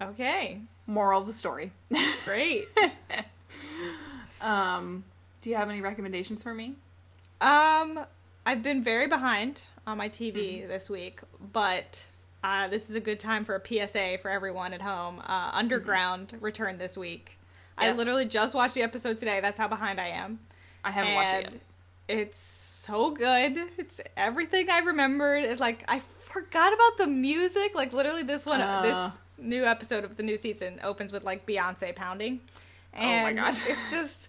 okay, 0.00 0.60
Moral 0.86 1.20
of 1.22 1.26
the 1.26 1.32
story. 1.32 1.72
great. 2.24 2.68
um, 4.40 5.04
do 5.40 5.50
you 5.50 5.56
have 5.56 5.68
any 5.68 5.80
recommendations 5.80 6.42
for 6.42 6.54
me? 6.54 6.74
um, 7.40 8.00
I've 8.48 8.62
been 8.62 8.82
very 8.84 9.08
behind 9.08 9.62
on 9.86 9.98
my 9.98 10.08
TV 10.08 10.60
Mm-hmm. 10.60 10.68
this 10.68 10.88
week, 10.88 11.20
but 11.52 12.04
uh, 12.44 12.68
this 12.68 12.88
is 12.88 12.94
a 12.96 13.00
good 13.00 13.18
time 13.18 13.44
for 13.44 13.56
a 13.56 13.60
PSA 13.88 14.18
for 14.22 14.30
everyone 14.30 14.72
at 14.72 14.80
home. 14.82 15.18
Uh, 15.20 15.50
Underground 15.52 16.32
returned 16.40 16.78
this 16.78 16.96
week. 16.96 17.38
I 17.76 17.88
Mm-hmm. 17.88 17.98
Literally 17.98 18.24
just 18.24 18.54
watched 18.54 18.74
the 18.74 18.82
episode 18.82 19.16
today. 19.16 19.40
That's 19.40 19.58
how 19.58 19.66
behind 19.68 20.00
I 20.00 20.08
am. 20.08 20.38
I 20.84 20.92
haven't 20.92 21.14
watched 21.14 21.34
it 21.34 21.42
yet. 22.08 22.18
It's 22.20 22.38
so 22.38 23.10
good. 23.10 23.58
It's 23.78 24.00
everything 24.16 24.70
I 24.70 24.78
remembered. 24.78 25.42
It's 25.42 25.60
like 25.60 25.84
I 25.88 26.00
forgot 26.20 26.72
about 26.72 26.98
the 26.98 27.08
music. 27.08 27.74
Like 27.74 27.92
literally, 27.92 28.22
this 28.22 28.46
one, 28.46 28.60
Uh. 28.60 28.82
this 28.82 29.20
new 29.38 29.64
episode 29.64 30.04
of 30.04 30.16
the 30.16 30.22
new 30.22 30.36
season 30.36 30.80
opens 30.82 31.12
with 31.12 31.24
like 31.24 31.46
Beyonce 31.46 31.94
pounding, 31.94 32.40
Oh 32.94 32.98
my 33.00 33.04
and 33.30 33.36
God. 33.38 33.56
it's 33.66 33.90
just, 33.90 34.28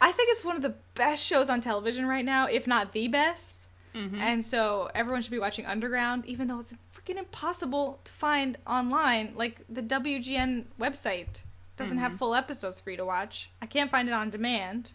I 0.00 0.12
think 0.12 0.30
it's 0.32 0.44
one 0.44 0.56
of 0.56 0.62
the 0.62 0.74
best 0.94 1.24
shows 1.24 1.48
on 1.50 1.60
television 1.60 2.06
right 2.06 2.24
now, 2.24 2.46
if 2.46 2.66
not 2.66 2.92
the 2.92 3.08
best. 3.08 3.56
Mm-hmm. 3.94 4.16
And 4.20 4.44
so 4.44 4.88
everyone 4.94 5.20
should 5.22 5.32
be 5.32 5.38
watching 5.38 5.66
Underground, 5.66 6.24
even 6.26 6.46
though 6.48 6.60
it's 6.60 6.74
freaking 6.94 7.16
impossible 7.18 8.00
to 8.04 8.12
find 8.12 8.56
online. 8.66 9.32
Like 9.36 9.62
the 9.68 9.82
WGN 9.82 10.64
website 10.80 11.42
doesn't 11.76 11.96
Mm-hmm. 11.96 12.02
have 12.02 12.16
full 12.18 12.34
episodes 12.34 12.80
for 12.80 12.90
you 12.90 12.96
to 12.98 13.04
watch. 13.04 13.50
I 13.62 13.66
can't 13.66 13.90
find 13.90 14.08
it 14.08 14.12
on 14.12 14.30
demand. 14.30 14.92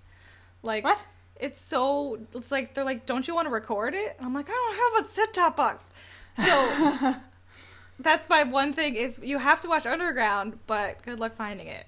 Like 0.63 0.84
What? 0.84 1.06
It's 1.38 1.60
so 1.60 2.20
it's 2.34 2.52
like 2.52 2.74
they're 2.74 2.86
like, 2.86 3.06
don't 3.06 3.28
you 3.28 3.36
want 3.36 3.48
to 3.48 3.52
record 3.52 3.94
it? 3.94 4.15
And 4.18 4.26
I'm 4.26 4.34
like, 4.34 4.48
I 4.50 4.54
don't 4.54 4.96
have 4.96 5.06
a 5.06 5.13
set 5.13 5.34
top 5.34 5.58
box. 5.58 5.89
So 6.38 7.15
that's 7.99 8.29
my 8.29 8.43
one 8.43 8.73
thing 8.73 8.95
is 8.95 9.19
you 9.23 9.38
have 9.39 9.62
to 9.62 9.67
watch 9.69 9.86
Underground, 9.86 10.60
but 10.67 11.01
good 11.03 11.19
luck 11.19 11.36
finding 11.36 11.67
it. 11.67 11.86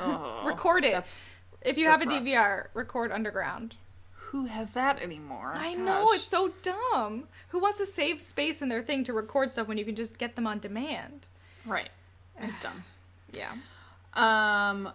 Oh, 0.00 0.42
record 0.46 0.84
it. 0.84 1.22
If 1.62 1.78
you 1.78 1.86
have 1.88 2.02
a 2.02 2.04
rough. 2.06 2.22
DVR, 2.22 2.66
record 2.74 3.10
Underground. 3.12 3.76
who 4.14 4.46
has 4.46 4.70
that 4.72 5.00
anymore? 5.00 5.52
I 5.56 5.74
Gosh. 5.74 5.78
know 5.84 6.12
it's 6.12 6.26
so 6.26 6.52
dumb. 6.62 7.24
Who 7.48 7.58
wants 7.60 7.78
to 7.78 7.86
save 7.86 8.20
space 8.20 8.60
in 8.62 8.68
their 8.68 8.82
thing 8.82 9.02
to 9.04 9.12
record 9.12 9.50
stuff 9.50 9.66
when 9.68 9.78
you 9.78 9.84
can 9.84 9.96
just 9.96 10.18
get 10.18 10.36
them 10.36 10.46
on 10.46 10.58
demand? 10.58 11.26
right. 11.64 11.88
It's 12.40 12.60
dumb. 12.60 12.84
Yeah. 13.32 13.52
Um, 14.14 14.90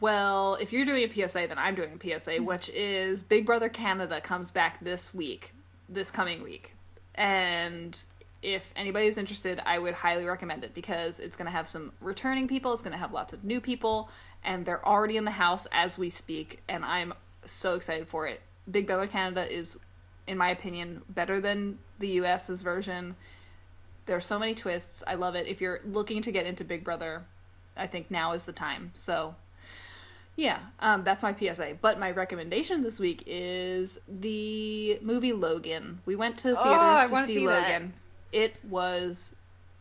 well, 0.00 0.54
if 0.60 0.72
you're 0.72 0.84
doing 0.84 1.02
a 1.02 1.12
PSA, 1.28 1.46
then 1.48 1.58
I'm 1.58 1.74
doing 1.74 1.98
a 2.00 2.18
PSA, 2.20 2.36
which 2.42 2.68
is 2.70 3.22
Big 3.22 3.46
Brother 3.46 3.68
Canada 3.68 4.20
comes 4.20 4.52
back 4.52 4.82
this 4.84 5.12
week, 5.12 5.52
this 5.88 6.10
coming 6.12 6.42
week. 6.44 6.74
And 7.16 8.00
if 8.44 8.72
anybody's 8.76 9.16
interested, 9.16 9.60
I 9.64 9.78
would 9.78 9.94
highly 9.94 10.26
recommend 10.26 10.64
it 10.64 10.74
because 10.74 11.18
it's 11.18 11.36
going 11.36 11.46
to 11.46 11.52
have 11.52 11.66
some 11.68 11.92
returning 12.00 12.46
people, 12.46 12.72
it's 12.74 12.82
going 12.82 12.92
to 12.92 12.98
have 12.98 13.12
lots 13.12 13.32
of 13.32 13.42
new 13.42 13.60
people, 13.60 14.10
and 14.44 14.66
they're 14.66 14.86
already 14.86 15.16
in 15.16 15.24
the 15.24 15.30
house 15.30 15.66
as 15.72 15.96
we 15.98 16.10
speak, 16.10 16.62
and 16.68 16.84
I'm 16.84 17.14
so 17.46 17.74
excited 17.74 18.06
for 18.06 18.26
it. 18.28 18.42
Big 18.70 18.86
Brother 18.86 19.06
Canada 19.06 19.50
is, 19.50 19.78
in 20.26 20.36
my 20.36 20.50
opinion, 20.50 21.02
better 21.08 21.40
than 21.40 21.78
the 21.98 22.08
US's 22.20 22.62
version. 22.62 23.16
There 24.06 24.16
are 24.16 24.20
so 24.20 24.38
many 24.38 24.54
twists. 24.54 25.02
I 25.06 25.14
love 25.14 25.34
it. 25.34 25.46
If 25.46 25.60
you're 25.62 25.80
looking 25.86 26.20
to 26.22 26.30
get 26.30 26.46
into 26.46 26.64
Big 26.64 26.84
Brother, 26.84 27.22
I 27.76 27.86
think 27.86 28.10
now 28.10 28.32
is 28.32 28.42
the 28.42 28.52
time. 28.52 28.90
So, 28.94 29.34
yeah, 30.36 30.58
um, 30.80 31.04
that's 31.04 31.22
my 31.22 31.34
PSA. 31.34 31.78
But 31.80 31.98
my 31.98 32.10
recommendation 32.10 32.82
this 32.82 33.00
week 33.00 33.22
is 33.26 33.98
the 34.08 34.98
movie 35.00 35.32
Logan. 35.32 36.00
We 36.04 36.16
went 36.16 36.36
to 36.38 36.48
theaters 36.54 36.60
Oh, 36.62 37.06
to 37.06 37.12
wanna 37.12 37.26
see, 37.26 37.46
Logan. 37.46 37.92
that. 37.94 38.03
It 38.34 38.56
was 38.64 39.34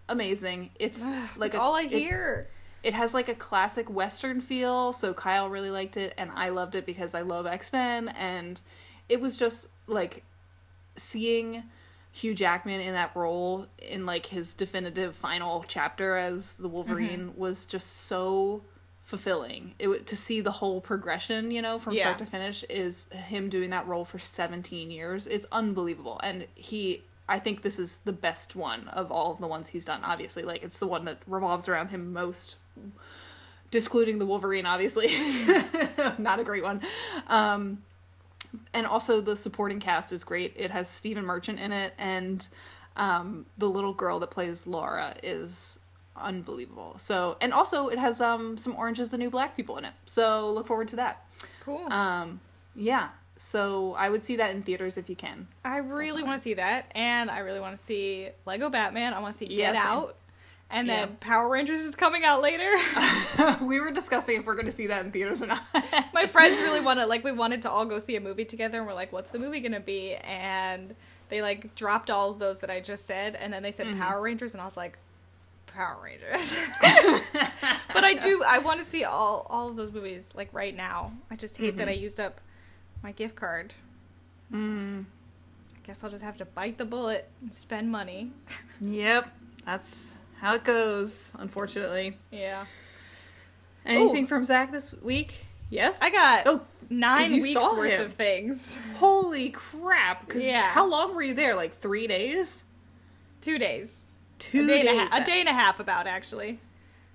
amazing. 0.08 0.70
It's 0.80 1.04
like 1.38 1.52
That's 1.52 1.56
a- 1.56 1.62
all 1.62 1.76
I 1.76 1.84
it- 1.84 1.92
hear. 1.92 2.48
it 2.84 2.94
has 2.94 3.14
like 3.14 3.30
a 3.30 3.36
classic 3.36 3.90
western 3.90 4.42
feel 4.42 4.92
so 4.94 5.14
kyle 5.14 5.50
really 5.50 5.70
liked 5.72 5.96
it 5.96 6.14
and 6.18 6.30
i 6.36 6.50
loved 6.50 6.76
it 6.76 6.86
because 6.86 7.16
i 7.16 7.22
love 7.22 7.46
x-men 7.46 8.10
and 8.10 8.62
it 9.08 9.22
was 9.22 9.38
just 9.38 9.68
like 9.88 10.24
seeing 10.98 11.64
hugh 12.12 12.36
jackman 12.36 12.82
in 12.82 12.94
that 12.94 13.16
role 13.16 13.66
in 13.80 14.06
like 14.06 14.26
his 14.28 14.54
definitive 14.54 15.16
final 15.16 15.64
chapter 15.68 16.18
as 16.18 16.54
the 16.54 16.68
wolverine 16.68 17.30
Mm-hmm. 17.30 17.40
was 17.40 17.66
just 17.66 18.06
so 18.06 18.62
fulfilling 19.02 19.74
it 19.80 20.06
to 20.08 20.16
see 20.16 20.42
the 20.42 20.52
whole 20.52 20.80
progression 20.82 21.52
you 21.52 21.62
know 21.62 21.80
from 21.80 21.96
start 21.96 22.18
to 22.20 22.26
finish 22.26 22.64
is 22.70 23.08
him 23.12 23.50
doing 23.50 23.70
that 23.72 23.88
role 23.88 24.06
for 24.06 24.20
17 24.20 24.92
years 24.92 25.26
it's 25.28 25.46
unbelievable 25.52 26.20
and 26.24 26.48
he 26.56 27.02
i 27.30 27.40
think 27.40 27.62
this 27.62 27.80
is 27.80 28.00
the 28.06 28.12
best 28.12 28.56
one 28.56 28.88
of 28.90 29.12
all 29.12 29.32
of 29.32 29.40
the 29.40 29.48
ones 29.48 29.70
he's 29.70 29.86
done 29.86 30.02
obviously. 30.04 30.44
Like 30.44 30.64
it's 30.64 30.80
the 30.80 30.88
one 30.88 31.06
that 31.06 31.20
revolves 31.28 31.68
around 31.70 31.90
him 31.90 32.14
most 32.14 32.56
discluding 33.72 34.20
the 34.20 34.26
wolverine 34.26 34.66
obviously. 34.66 35.08
Not 36.18 36.40
a 36.40 36.44
great 36.44 36.64
one. 36.64 36.82
Um 37.28 37.84
and 38.74 38.86
also 38.86 39.20
the 39.22 39.36
supporting 39.36 39.80
cast 39.80 40.12
is 40.14 40.24
great. 40.24 40.54
It 40.56 40.70
has 40.72 40.88
stephen 40.90 41.26
merchant 41.26 41.60
in 41.60 41.72
it 41.72 41.94
and 41.98 42.48
um 42.98 43.46
the 43.58 43.70
little 43.70 43.94
girl 43.94 44.20
that 44.20 44.30
plays 44.32 44.68
laura 44.68 45.16
is 45.24 45.80
unbelievable. 46.16 46.96
So 46.98 47.38
and 47.42 47.54
also 47.54 47.88
it 47.88 47.98
has 48.00 48.22
um 48.22 48.58
some 48.58 48.76
orange 48.76 49.00
is 49.00 49.12
the 49.12 49.18
new 49.18 49.30
black 49.30 49.56
people 49.56 49.78
in 49.78 49.86
it. 49.86 49.94
So 50.06 50.52
look 50.52 50.68
forward 50.68 50.90
to 50.90 50.98
that. 50.98 51.26
Cool. 51.64 51.92
um 51.92 52.42
yeah 52.76 53.10
so 53.38 53.94
i 53.98 54.10
would 54.10 54.24
see 54.24 54.36
that 54.36 54.56
in 54.56 54.62
theaters 54.62 54.98
if 54.98 55.10
you 55.10 55.16
can 55.16 55.48
I 55.66 55.78
really 55.78 56.24
want 56.24 56.38
to 56.38 56.44
see 56.44 56.56
that, 56.56 56.92
and 56.94 57.32
I 57.32 57.40
really 57.40 57.60
want 57.60 57.76
to 57.76 57.82
see 57.82 58.30
Lego 58.46 58.70
Batman. 58.70 59.14
I 59.14 59.20
want 59.20 59.34
to 59.34 59.38
see 59.40 59.46
Get 59.46 59.76
same. 59.76 59.84
Out, 59.84 60.18
and 60.70 60.90
then 60.90 61.16
Power 61.20 61.48
Rangers 61.48 61.80
is 61.80 61.96
coming 61.96 62.24
out 62.24 62.42
later. 62.42 62.70
we 63.66 63.80
were 63.80 63.92
discussing 63.92 64.40
if 64.40 64.46
we're 64.46 64.56
going 64.56 64.66
to 64.66 64.72
see 64.72 64.88
that 64.88 65.06
in 65.06 65.12
theaters 65.12 65.42
or 65.42 65.48
not 65.48 65.62
My 66.14 66.28
friends 66.28 66.60
really 66.60 66.80
want 66.80 66.98
wanted, 66.98 67.06
like, 67.06 67.24
we 67.24 67.32
wanted 67.32 67.62
to 67.64 67.72
all 67.72 67.86
go 67.86 67.98
see 68.00 68.16
a 68.16 68.22
movie 68.22 68.46
together, 68.46 68.80
and 68.80 68.88
we're 68.88 68.94
like, 68.94 69.14
"What's 69.14 69.30
the 69.30 69.40
movie 69.40 69.62
gonna 69.62 69.80
be?" 69.80 70.16
And 70.16 70.96
they 71.30 71.42
like 71.42 71.76
dropped 71.76 72.12
all 72.12 72.32
of 72.32 72.40
those 72.40 72.60
that 72.60 72.70
I 72.70 72.82
just 72.82 73.06
said, 73.06 73.36
and 73.36 73.54
then 73.54 73.64
they 73.64 73.72
said 73.72 73.88
mm-hmm. 73.88 74.00
Power 74.00 74.22
Rangers, 74.22 74.54
and 74.54 74.62
I 74.62 74.66
was 74.66 74.78
like, 74.78 74.98
Power 75.68 75.98
Rangers. 76.04 76.56
but 77.94 78.04
I 78.04 78.14
do, 78.16 78.44
I 78.46 78.60
want 78.60 78.80
to 78.80 78.86
see 78.86 79.06
all 79.06 79.48
all 79.50 79.70
of 79.70 79.76
those 79.76 79.92
movies 79.92 80.30
like 80.36 80.50
right 80.52 80.76
now. 80.76 81.14
I 81.32 81.36
just 81.36 81.58
hate 81.58 81.78
that 81.78 81.88
I 81.88 81.94
mm-hmm. 81.94 82.04
used 82.04 82.20
up 82.20 82.42
my 83.04 83.12
gift 83.12 83.36
card. 83.36 83.74
mm. 84.52 85.04
I 85.04 85.86
guess 85.86 86.04
I'll 86.04 86.10
just 86.10 86.24
have 86.24 86.38
to 86.38 86.46
bite 86.46 86.78
the 86.78 86.86
bullet 86.86 87.30
and 87.42 87.54
spend 87.54 87.92
money. 87.92 88.32
Yep, 88.80 89.28
that's 89.66 90.12
how 90.40 90.56
it 90.56 90.64
goes. 90.64 91.32
Unfortunately. 91.38 92.18
yeah. 92.32 92.66
Anything 93.86 94.24
Ooh. 94.24 94.28
from 94.28 94.46
Zach 94.46 94.72
this 94.72 94.96
week? 95.02 95.46
Yes. 95.70 96.00
I 96.02 96.10
got 96.10 96.44
oh 96.48 96.62
nine 96.90 97.34
weeks 97.42 97.60
worth 97.60 97.92
him. 97.92 98.02
of 98.06 98.14
things. 98.14 98.78
holy 98.98 99.50
crap! 99.50 100.32
Yeah. 100.34 100.70
How 100.70 100.88
long 100.88 101.14
were 101.16 101.24
you 101.24 101.34
there? 101.34 101.56
Like 101.56 101.80
three 101.82 102.08
days? 102.08 102.64
Two 103.42 103.58
days. 103.58 104.06
Two 104.40 104.64
a 104.64 104.68
day 104.68 104.82
days. 104.84 104.90
and 104.92 105.00
a 105.00 105.04
half. 105.04 105.22
A 105.22 105.26
day 105.26 105.40
and 105.42 105.50
a 105.50 105.54
half 105.54 105.80
about 105.82 106.08
actually. 106.08 106.60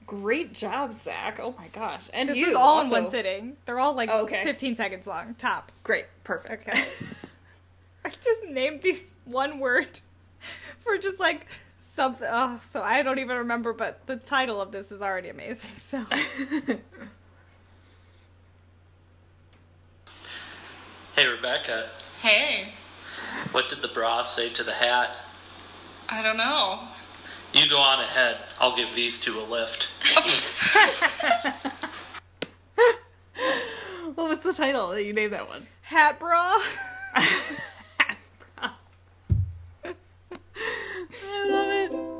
Great 0.08 0.54
job, 0.54 0.94
Zach. 0.94 1.38
Oh 1.38 1.54
my 1.58 1.68
gosh! 1.68 2.08
And 2.14 2.30
This 2.30 2.38
you 2.38 2.46
was 2.46 2.54
all 2.54 2.80
in 2.82 2.88
one 2.88 3.04
sitting. 3.04 3.58
They're 3.66 3.78
all 3.78 3.92
like 3.92 4.08
Oh, 4.10 4.22
okay. 4.22 4.42
15 4.42 4.74
seconds 4.74 5.06
long, 5.06 5.34
tops. 5.34 5.82
Great. 5.82 6.06
Perfect. 6.24 6.66
Okay. 6.66 6.82
I 8.06 8.08
just 8.08 8.44
named 8.48 8.80
these 8.80 9.12
one 9.26 9.58
word 9.58 10.00
for 10.80 10.96
just 10.96 11.20
like 11.20 11.46
something. 11.78 12.26
Oh, 12.30 12.58
so 12.64 12.82
I 12.82 13.02
don't 13.02 13.18
even 13.18 13.36
remember, 13.36 13.74
but 13.74 14.06
the 14.06 14.16
title 14.16 14.62
of 14.62 14.72
this 14.72 14.90
is 14.90 15.02
already 15.02 15.28
amazing. 15.28 15.72
So 15.76 16.02
Hey, 21.14 21.26
Rebecca, 21.26 21.88
Hey, 22.22 22.72
what 23.52 23.68
did 23.68 23.82
the 23.82 23.88
bra 23.88 24.22
say 24.22 24.48
to 24.50 24.62
the 24.62 24.72
hat? 24.72 25.16
I 26.08 26.22
don't 26.22 26.36
know. 26.38 26.80
You 27.54 27.68
go 27.68 27.78
on 27.78 28.00
ahead. 28.00 28.36
I'll 28.60 28.76
give 28.76 28.94
these 28.94 29.18
two 29.20 29.40
a 29.40 29.42
lift. 29.42 29.88
what 34.14 34.28
was 34.28 34.40
the 34.40 34.52
title 34.52 34.90
that 34.90 35.04
you 35.04 35.14
named 35.14 35.32
that 35.32 35.48
one? 35.48 35.66
Hat 35.80 36.18
bra. 36.18 36.58
Hat 37.14 38.16
bra. 38.56 38.70
I 41.24 41.48
love 41.48 41.68
it. 41.68 42.17